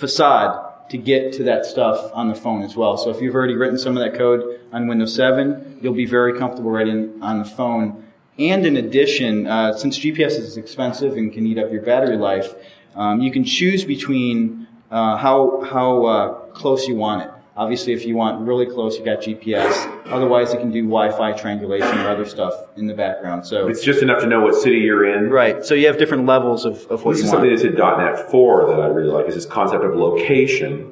[0.00, 2.96] facade to get to that stuff on the phone as well.
[2.96, 6.36] So if you've already written some of that code on Windows 7, you'll be very
[6.36, 8.04] comfortable writing on the phone.
[8.38, 12.54] And in addition, uh, since GPS is expensive and can eat up your battery life,
[12.96, 17.30] um, you can choose between uh, how how uh, close you want it.
[17.60, 19.70] Obviously, if you want really close, you got GPS.
[20.06, 23.44] Otherwise, it can do Wi-Fi triangulation or other stuff in the background.
[23.44, 25.28] So It's just enough to know what city you're in.
[25.28, 25.62] right.
[25.62, 27.42] So you have different levels of, of what This you is want.
[27.42, 30.90] something that's in .NET 4 that I really like is this concept of location.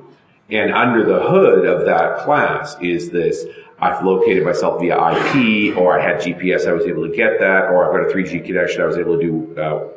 [0.50, 3.46] And under the hood of that class is this,
[3.78, 7.70] I've located myself via IP, or I had GPS, I was able to get that,
[7.70, 9.88] or I've got a 3G connection, I was able to do uh,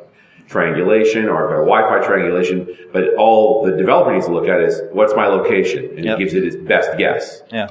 [0.48, 2.68] triangulation, or Wi-Fi triangulation.
[2.92, 5.84] But all the developer needs to look at is, what's my location?
[5.96, 6.16] And Yep.
[6.16, 7.42] it gives it its best guess.
[7.52, 7.68] Yeah.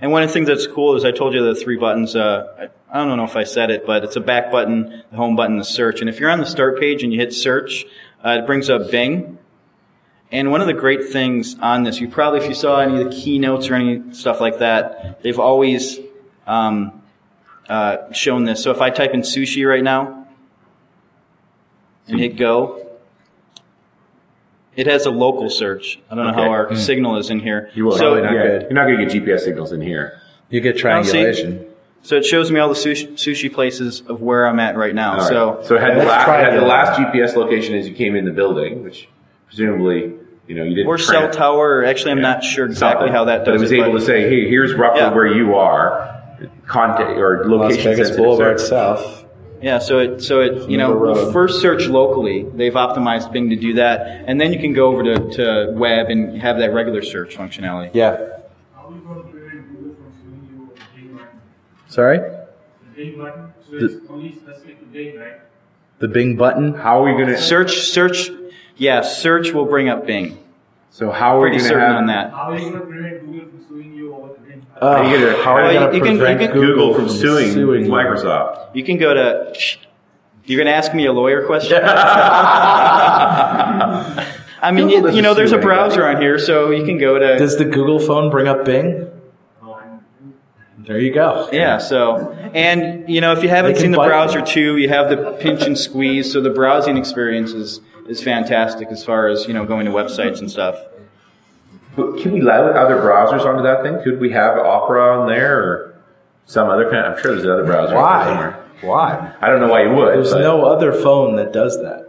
[0.00, 2.14] And one of the things that's cool is I told you the three buttons.
[2.14, 5.16] Uh, I, I don't know if I said it, but it's a back button, the
[5.16, 6.00] home button, the search.
[6.00, 7.84] And if you're on the start page and you hit search,
[8.24, 9.38] uh, it brings up Bing.
[10.30, 13.10] And one of the great things on this, you probably, if you saw any of
[13.10, 15.98] the keynotes or any stuff like that, they've always
[16.46, 17.02] um,
[17.68, 18.62] uh, shown this.
[18.62, 20.17] So if I type in sushi right now
[22.08, 22.84] and hit go,
[24.76, 25.98] it has a local search.
[26.10, 26.42] I don't know Okay.
[26.42, 26.76] how our Mm.
[26.76, 27.70] signal is in here.
[27.74, 27.92] You will.
[27.92, 30.14] So, yeah, You're not going to get GPS signals in here.
[30.50, 31.64] You get triangulation.
[32.02, 35.12] So it shows me all the sushi, sushi places of where I'm at right now.
[35.14, 35.28] All right.
[35.28, 38.14] So so it had, the last, it had the last GPS location as you came
[38.14, 39.08] in the building, which
[39.46, 40.12] presumably,
[40.46, 40.86] you know, you didn't.
[40.86, 41.84] or cell tower.
[41.84, 43.12] Actually, I'm not sure exactly something.
[43.12, 43.80] how that does But it was it.
[43.80, 45.12] able to say, hey, here's roughly Yeah.
[45.12, 46.14] where you are,
[46.66, 48.68] contact or location Vegas Boulevard search.
[48.68, 49.24] South.
[49.60, 51.16] Yeah, so it so it you know River Road.
[51.26, 52.42] will first search locally.
[52.54, 56.08] They've optimized Bing to do that, and then you can go over to, to web
[56.10, 57.90] and have that regular search functionality.
[57.92, 58.16] Yeah.
[58.76, 61.18] How are we going to prevent Google from suing you over the Bing?
[61.88, 62.18] Sorry?
[62.18, 65.40] The Bing button, so The- it's only specific to Bing, right?
[65.98, 66.74] The Bing button.
[66.74, 68.30] How are we going to Search search?
[68.76, 70.38] Yeah, search will bring up Bing.
[70.90, 72.30] So how are we Pretty gonna have- on that.
[72.32, 74.66] How are you going to prevent Google from suing you over the Bing?
[74.80, 76.40] Uh, How are you gonna- how are how you going you to can- you prevent
[76.52, 77.84] can- Google from suing, suing?
[77.86, 78.58] Microsoft?
[78.74, 79.52] You can go to.
[80.44, 81.78] You're going to ask me a lawyer question?
[84.60, 87.36] I mean, you, you know, there's a browser on here, so you can go to.
[87.38, 89.06] Does the Google phone bring up Bing?
[90.78, 91.50] There you go.
[91.52, 95.10] Yeah, so and you know if you haven't seen the bite- browser too, you have
[95.10, 99.54] the pinch and squeeze, so the browsing experience is, is fantastic as far as you
[99.54, 100.76] know going to websites and stuff.
[101.96, 104.02] But can we load other browsers onto that thing?
[104.02, 106.00] Could we have Opera on there or
[106.46, 107.06] some other kind?
[107.06, 107.94] I'm sure there's another browser.
[107.96, 108.24] Why?
[108.24, 108.64] somewhere.
[108.82, 109.34] Why?
[109.40, 110.14] I don't know why you would.
[110.14, 112.06] There's but- no other phone that does that.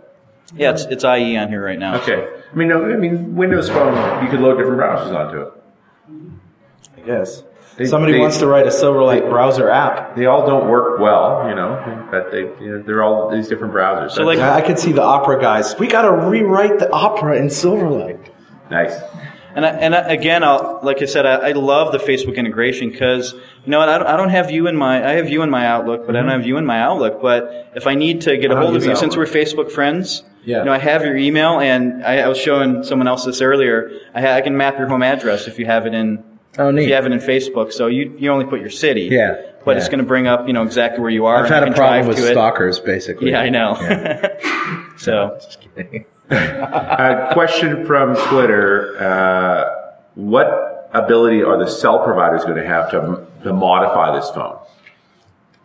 [0.56, 1.96] Yeah, it's it's IE on here right now.
[2.02, 2.28] Okay.
[2.52, 5.54] I mean, no, I mean, Windows Phone, you could load different browsers onto it.
[6.98, 7.44] I guess.
[7.80, 10.16] They- Somebody they- wants to write a Silverlight browser app.
[10.16, 13.74] They all don't work well, you know, but they, you know, they're all these different
[13.74, 14.12] browsers.
[14.12, 15.76] So, like- I could see the Opera guys.
[15.80, 18.20] We got to rewrite the Opera in Silverlight.
[18.70, 18.94] nice.
[19.56, 22.92] And I, and I, again, I'll, like I said, I, I love the Facebook integration
[22.92, 25.50] because you know I don't, I don't have you in my I have you in
[25.50, 27.20] my Outlook, but I don't have you in my Outlook.
[27.20, 28.52] But if I need to get Mm-hmm.
[28.52, 30.60] I a don't hold of use you, since we're Facebook friends, Yeah.
[30.60, 33.90] you know, I have your email, and I, I was showing someone else this earlier.
[34.14, 36.24] I, ha- I can map your home address if you have it in
[36.60, 37.72] Oh, if you have it in Facebook.
[37.74, 39.78] So you you only put your city, Yeah, but yeah.
[39.78, 41.44] it's going to bring up you know exactly where you are.
[41.44, 42.32] I've had a problem with to it.
[42.34, 43.32] stalkers, basically.
[43.32, 43.76] Yeah, I know.
[44.98, 46.06] so Just kidding.
[46.30, 53.26] uh, question from Twitter: uh, What ability are the cell providers going to have to,
[53.44, 54.58] to modify this phone?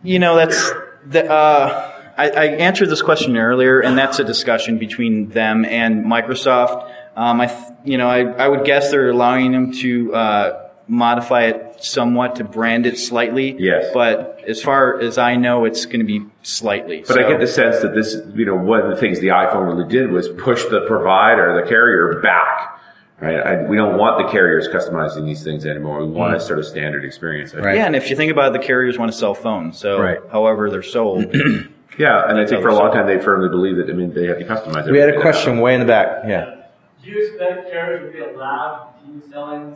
[0.03, 0.71] You know, that's
[1.07, 6.05] the, uh, I, I answered this question earlier, and that's a discussion between them and
[6.05, 6.91] Microsoft.
[7.15, 11.45] Um, I, th- you know, I, I would guess they're allowing them to uh, modify
[11.45, 13.55] it somewhat to brand it slightly.
[13.59, 13.91] Yes.
[13.93, 17.03] But as far as I know, it's going to be slightly.
[17.07, 19.67] But I get the sense that this, you know, one of the things the iPhone
[19.75, 22.81] really did was push the provider, the carrier, back.
[23.19, 23.39] Right?
[23.39, 26.05] I, we don't want the carriers customizing these things anymore.
[26.05, 26.41] We want a mm.
[26.41, 27.51] sort of standard experience.
[27.51, 27.75] I think.
[27.75, 30.19] Yeah, and if you think about it, the carriers want to sell phones, so Right.
[30.31, 31.33] however they're sold.
[31.97, 32.93] Yeah, and I think for a long sold.
[32.93, 33.89] time they firmly believed that.
[33.89, 34.91] I mean, they had to customize.
[34.91, 36.23] We had a question way in the back.
[36.27, 36.65] Yeah.
[37.01, 39.75] Do you expect carriers to be allowed to continue selling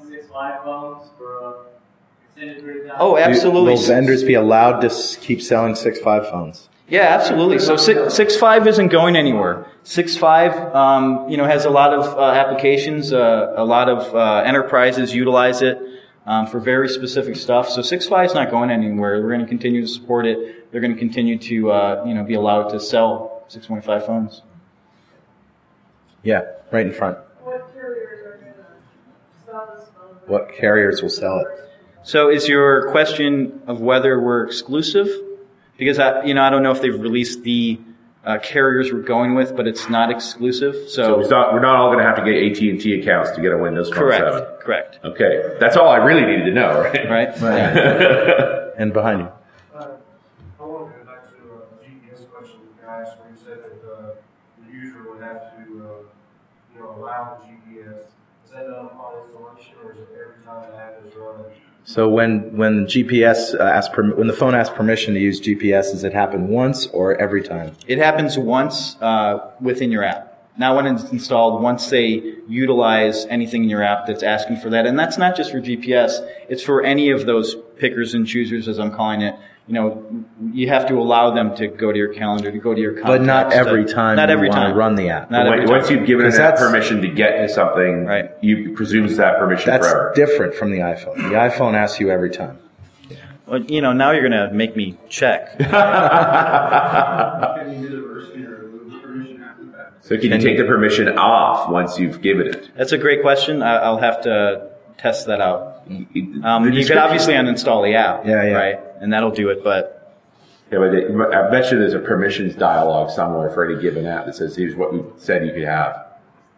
[1.17, 1.65] for
[2.27, 2.97] extended period of time?
[2.99, 3.73] Oh, absolutely.
[3.73, 6.69] Will vendors be allowed to keep selling six five phones?
[6.88, 7.59] Yeah, absolutely.
[7.59, 9.67] So six, six five isn't going anywhere.
[9.84, 13.13] Six five, um, you know, has a lot of uh, applications.
[13.13, 15.77] Uh, a lot of uh, enterprises utilize it
[16.25, 17.69] um, for very specific stuff.
[17.69, 19.21] So six five is not going anywhere.
[19.21, 20.71] We're going to continue to support it.
[20.71, 24.05] They're going to continue to, uh, you know, be allowed to sell six point five
[24.05, 24.41] phones.
[26.23, 27.17] Yeah, right in front.
[27.43, 30.17] What carriers are going to sell this phone?
[30.30, 31.47] What carriers will sell it?
[32.03, 35.09] So is your question of whether we're exclusive?
[35.77, 37.80] Because I, you know, I don't know if they've released the
[38.25, 40.75] uh, carriers we're going with, but it's not exclusive.
[40.89, 42.99] So So, it's not, we're not all going to have to get AT and T
[42.99, 44.43] accounts to get a Windows Phone correct, 7.
[44.61, 47.39] correct, Okay, that's all I really needed to know, right?
[47.41, 48.65] right.
[48.80, 49.25] And behind you.
[49.75, 49.88] Uh,
[50.59, 53.91] I want to go back to a GPS question you asked, where you said that
[53.91, 54.11] uh,
[54.65, 56.03] the user would have to, uh,
[56.73, 57.45] you know, allow the
[57.82, 58.03] GPS
[61.83, 66.03] So when when GPS uh, asks when the phone asks permission to use GPS, does
[66.03, 67.75] it happen once or every time?
[67.87, 70.28] It happens once uh, within your app.
[70.60, 74.86] Now, when it's installed, once they utilize anything in your app that's asking for that,
[74.86, 78.78] and that's not just for GPS, it's for any of those pickers and choosers, as
[78.78, 79.36] I'm calling it.
[79.68, 80.03] You know,
[80.51, 83.20] you have to allow them to go to your calendar, to go to your contacts.
[83.20, 84.76] But not to- every time Not every wanna time.
[84.76, 85.32] run the app.
[85.32, 85.78] Not every When- time.
[85.78, 88.30] Once you've given it 'Cause that permission to get to something, right.
[88.41, 90.12] you presumes that permission That's forever.
[90.16, 91.16] different from the iPhone.
[91.18, 92.57] The iPhone asks you every time.
[93.47, 95.55] Well, you know, now you're going to make me check.
[100.10, 102.72] So can you take the permission off once you've given it?
[102.76, 103.62] That's a great question.
[103.62, 105.84] I, I'll have to test that out.
[106.43, 108.53] Um, you could obviously uninstall the app, Yeah, yeah.
[108.53, 108.80] right?
[109.01, 110.18] And that'll do it, but
[110.72, 114.26] Yeah, but it, I bet you there's a permissions dialog somewhere for any given app
[114.26, 116.07] that says, here's what we said you could have.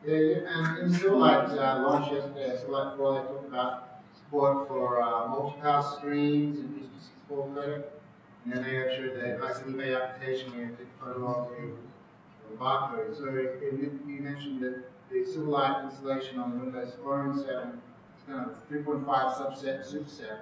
[0.08, 4.70] Yeah, yeah, and, and Silverlight uh, launched yesterday, so like well, they talked about support
[4.70, 6.96] for uh, multicast streams and Vista
[7.28, 8.02] 64 credit.
[8.46, 11.68] And then they actually the nice eBay application where you take a photo of the,
[11.68, 11.91] the
[12.58, 13.16] barcode.
[13.18, 19.06] So you mentioned that the Silverlight installation on Windows Phone 7 is kind of 3.5
[19.06, 20.42] subset superset.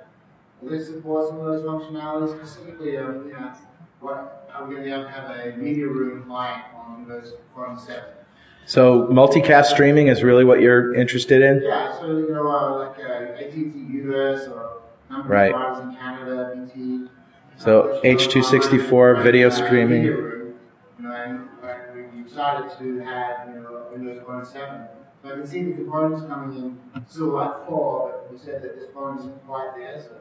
[0.62, 2.97] Will this support some of those functionalities specifically?
[2.97, 3.53] Um, you know,
[4.01, 7.34] what are we going to be able to have a media room client on Windows
[7.55, 8.03] Phone 7?
[8.66, 11.64] So multicast streaming is really what you're interested in?
[11.64, 13.72] Yeah, so you know, uh, like uh, AT&T
[14.12, 15.53] US or number Right.
[15.53, 17.07] of in Canada, BT.
[17.57, 20.38] So H264 video streaming.
[22.39, 24.87] You know, and like, we decided to have you know Windows Phone 7.
[25.21, 26.57] So I can see the components coming
[26.95, 30.01] in Silverlight 4, but we said that this phone isn't quite there.
[30.01, 30.11] So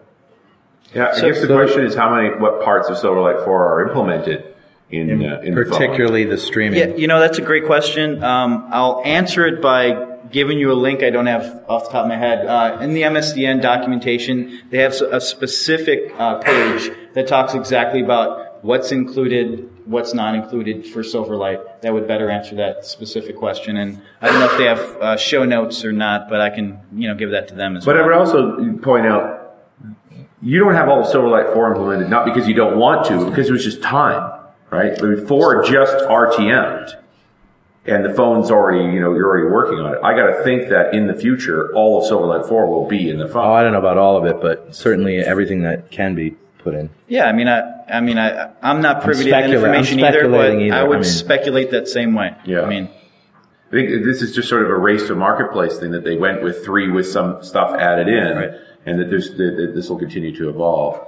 [0.94, 3.64] Yeah, I So- guess the so- question is how many, what parts of Silverlight 4
[3.74, 4.44] are implemented
[4.90, 5.64] in, uh, in the?
[5.64, 6.78] Particularly the streaming.
[6.80, 8.24] Yeah, you know, that's a great question.
[8.24, 12.02] Um, I'll answer it by giving you a link I don't have off the top
[12.04, 12.44] of my head.
[12.46, 18.64] Uh, in the MSDN documentation, they have a specific uh, page that talks exactly about
[18.64, 21.80] what's included, what's not included for Silverlight.
[21.80, 23.78] That would better answer that specific question.
[23.78, 26.80] And I don't know if they have uh, show notes or not, but I can,
[26.93, 27.97] you know, give that to them as well.
[27.97, 29.57] But I would also point out,
[30.43, 33.49] you don't have all of Silverlight 4 implemented, not because you don't want to, because
[33.49, 34.30] it was just time,
[34.70, 35.01] right?
[35.03, 36.97] I mean, 4 just RTM'd.
[37.86, 40.01] And the phone's already, you know, you're already working on it.
[40.05, 43.26] I gotta think that in the future, all of Silverlight 4 will be in the
[43.26, 43.47] phone.
[43.47, 46.36] Oh, I don't know about all of it, but certainly everything that can be
[46.70, 46.90] put in.
[47.06, 50.52] Yeah, I mean, I, I mean, I, I'm not privy to that information either, but
[50.58, 50.74] either.
[50.74, 52.34] I would I mean- speculate that same way.
[52.44, 52.62] Yeah.
[52.62, 52.90] I mean,
[53.68, 56.42] I think this is just sort of a race to marketplace thing that they went
[56.42, 58.54] with three with some stuff added in,
[58.86, 61.04] and that, there's, that that this will continue to evolve.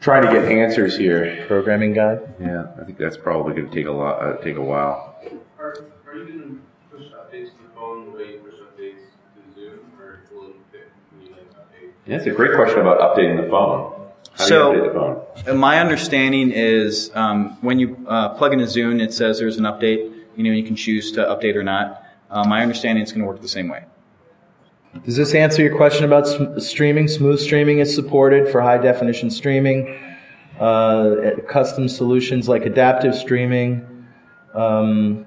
[0.00, 1.44] Trying to get answers here.
[1.46, 2.20] Programming guide.
[2.40, 5.16] Yeah, I think that's probably going to take a lot, uh, take a while.
[5.58, 9.04] Are, are you going to push updates to the phone the way you push updates
[9.36, 11.92] to Zune, or will it fit when you like update?
[12.06, 14.01] Yeah, that's a great question about updating the phone.
[14.34, 15.44] How do you update the phone?
[15.44, 19.58] So, uh, my understanding is um, when you uh, plug a Zune, it says there's
[19.58, 20.12] an update.
[20.36, 22.02] You know, you can choose to update or not.
[22.30, 23.84] Uh, my understanding is going to work the same way.
[25.04, 27.08] Does this answer your question about sm- streaming?
[27.08, 29.98] Smooth streaming is supported for high definition streaming.
[30.60, 34.06] Uh, custom solutions like adaptive streaming.
[34.54, 35.26] Um,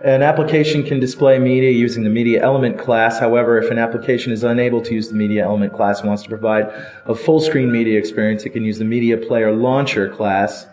[0.00, 3.18] an application can display media using the media element class.
[3.18, 6.28] However, if an application is unable to use the media element class and wants to
[6.28, 6.66] provide
[7.06, 10.66] a full screen media experience, it can use the media player launcher class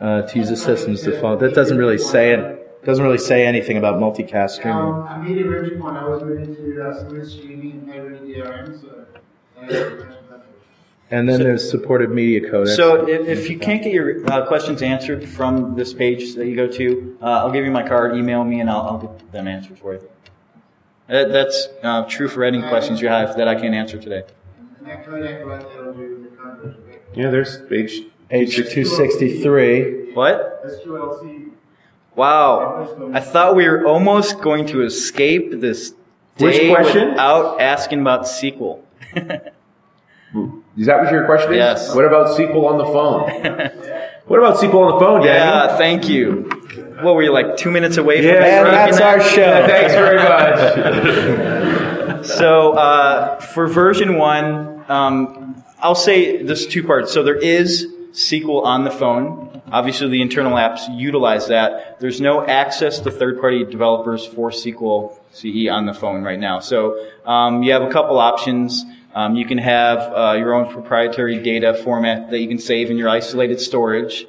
[0.00, 1.40] uh, to use the system's default.
[1.40, 2.84] That doesn't really say it.
[2.84, 4.80] Doesn't really say anything about multicast streaming.
[4.80, 10.16] um, one, I was moving to uh, streaming DRM, so.
[11.10, 12.68] And then there's supported media code.
[12.68, 16.56] So if, if you can't get your uh, questions answered from this page that you
[16.56, 19.46] go to, uh, I'll give you my card, email me, and I'll, I'll get them
[19.46, 20.10] answered for you.
[21.06, 24.24] That, that's uh, true for any questions you have that I can't answer today.
[24.78, 26.76] And that codec right there will do the coverage.
[27.14, 28.02] Yeah, there's H.
[28.30, 30.14] H263.
[30.16, 30.64] What?
[30.66, 31.52] SQL CE.
[32.16, 33.10] Wow.
[33.12, 35.94] I thought we were almost going to escape this
[36.36, 37.10] day question?
[37.10, 38.82] without asking about SQL.
[40.76, 41.58] Is that what your question is?
[41.58, 41.94] Yes.
[41.94, 43.30] What about SQL on the phone?
[44.26, 45.46] what about SQL on the phone, Daniel?
[45.46, 46.50] Yeah, thank you.
[47.00, 48.42] What were you like two minutes away from that?
[48.42, 49.66] Yeah, that's our show.
[49.66, 50.16] Thanks very
[52.16, 52.26] much.
[52.26, 57.12] so uh, for version one, um, I'll say this two parts.
[57.12, 59.62] So there is SQL on the phone.
[59.72, 61.98] Obviously, the internal apps utilize that.
[62.00, 66.60] There's no access to third-party developers for SQL CE on the phone right now.
[66.60, 68.84] So um, you have a couple options.
[69.16, 72.96] Um, you can have uh, your own proprietary data format that you can save in
[72.98, 74.26] your isolated storage.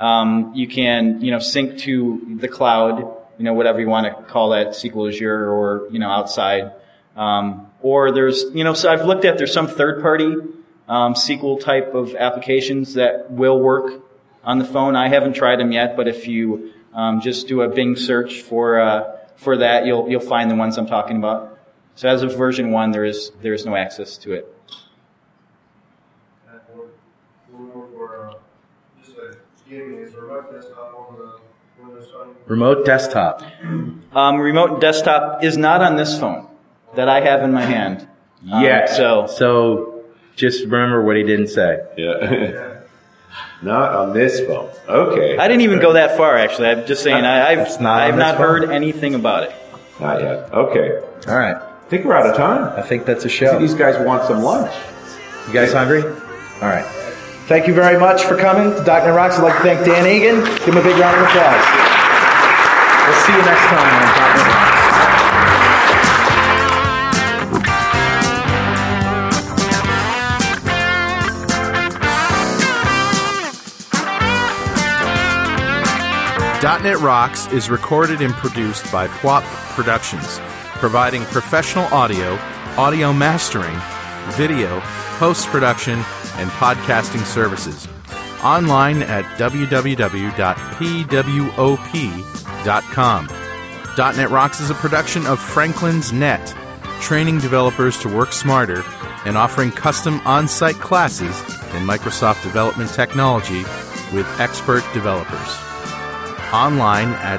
[0.00, 4.22] Um, you can, you know, sync to the cloud you know, whatever you want to
[4.24, 6.72] call that, SQL Azure or, you know, outside.
[7.16, 10.34] Um, or there's, you know, so I've looked at, there's some third party,
[10.88, 14.02] um, SQL type of applications that will work
[14.42, 14.96] on the phone.
[14.96, 18.80] I haven't tried them yet, but if you, um, just do a Bing search for,
[18.80, 21.57] uh, for that, you'll, you'll find the ones I'm talking about.
[21.98, 24.46] So as of version one, there is, there is no access to it.
[32.46, 33.42] Remote desktop.
[34.14, 36.46] Um, remote desktop is not on this phone
[36.94, 38.02] that I have in my hand.
[38.50, 38.86] Um, Yeah.
[38.86, 40.04] so, so
[40.36, 41.80] just remember what he didn't say.
[41.96, 42.74] Yeah.
[43.62, 44.70] Not on this phone.
[44.88, 45.36] Okay.
[45.36, 46.68] I didn't even go that far, actually.
[46.68, 48.46] I'm just saying, I, I've, not I've not phone?
[48.46, 49.52] heard anything about it.
[49.98, 50.52] Not yet.
[50.54, 51.00] Okay.
[51.26, 51.67] All right.
[51.88, 52.78] I think we're out of time.
[52.78, 53.58] I think that's a show.
[53.58, 54.70] These guys want some lunch.
[55.46, 56.02] You guys hungry?
[56.02, 56.84] All right.
[57.46, 59.38] Thank you very much for coming to .NET Rocks.
[59.38, 60.44] I'd like to thank Dan Egan.
[60.66, 61.64] Give him a big round of applause.
[63.08, 64.20] We'll see you next time on .NET
[76.60, 76.82] Rocks.
[76.82, 79.42] .NET Rocks is recorded and produced by PWOP
[79.74, 80.38] Productions,
[80.78, 82.38] providing professional audio,
[82.76, 83.76] audio mastering,
[84.36, 84.80] video,
[85.18, 85.94] post-production,
[86.36, 87.86] and podcasting services.
[88.42, 90.08] Online at www.pwop.com.
[94.16, 96.54] .NET Rocks is a production of Franklin's Net,
[97.00, 98.84] training developers to work smarter
[99.24, 101.40] and offering custom on-site classes
[101.74, 103.64] in Microsoft development technology
[104.14, 105.68] with expert developers
[106.52, 107.38] online at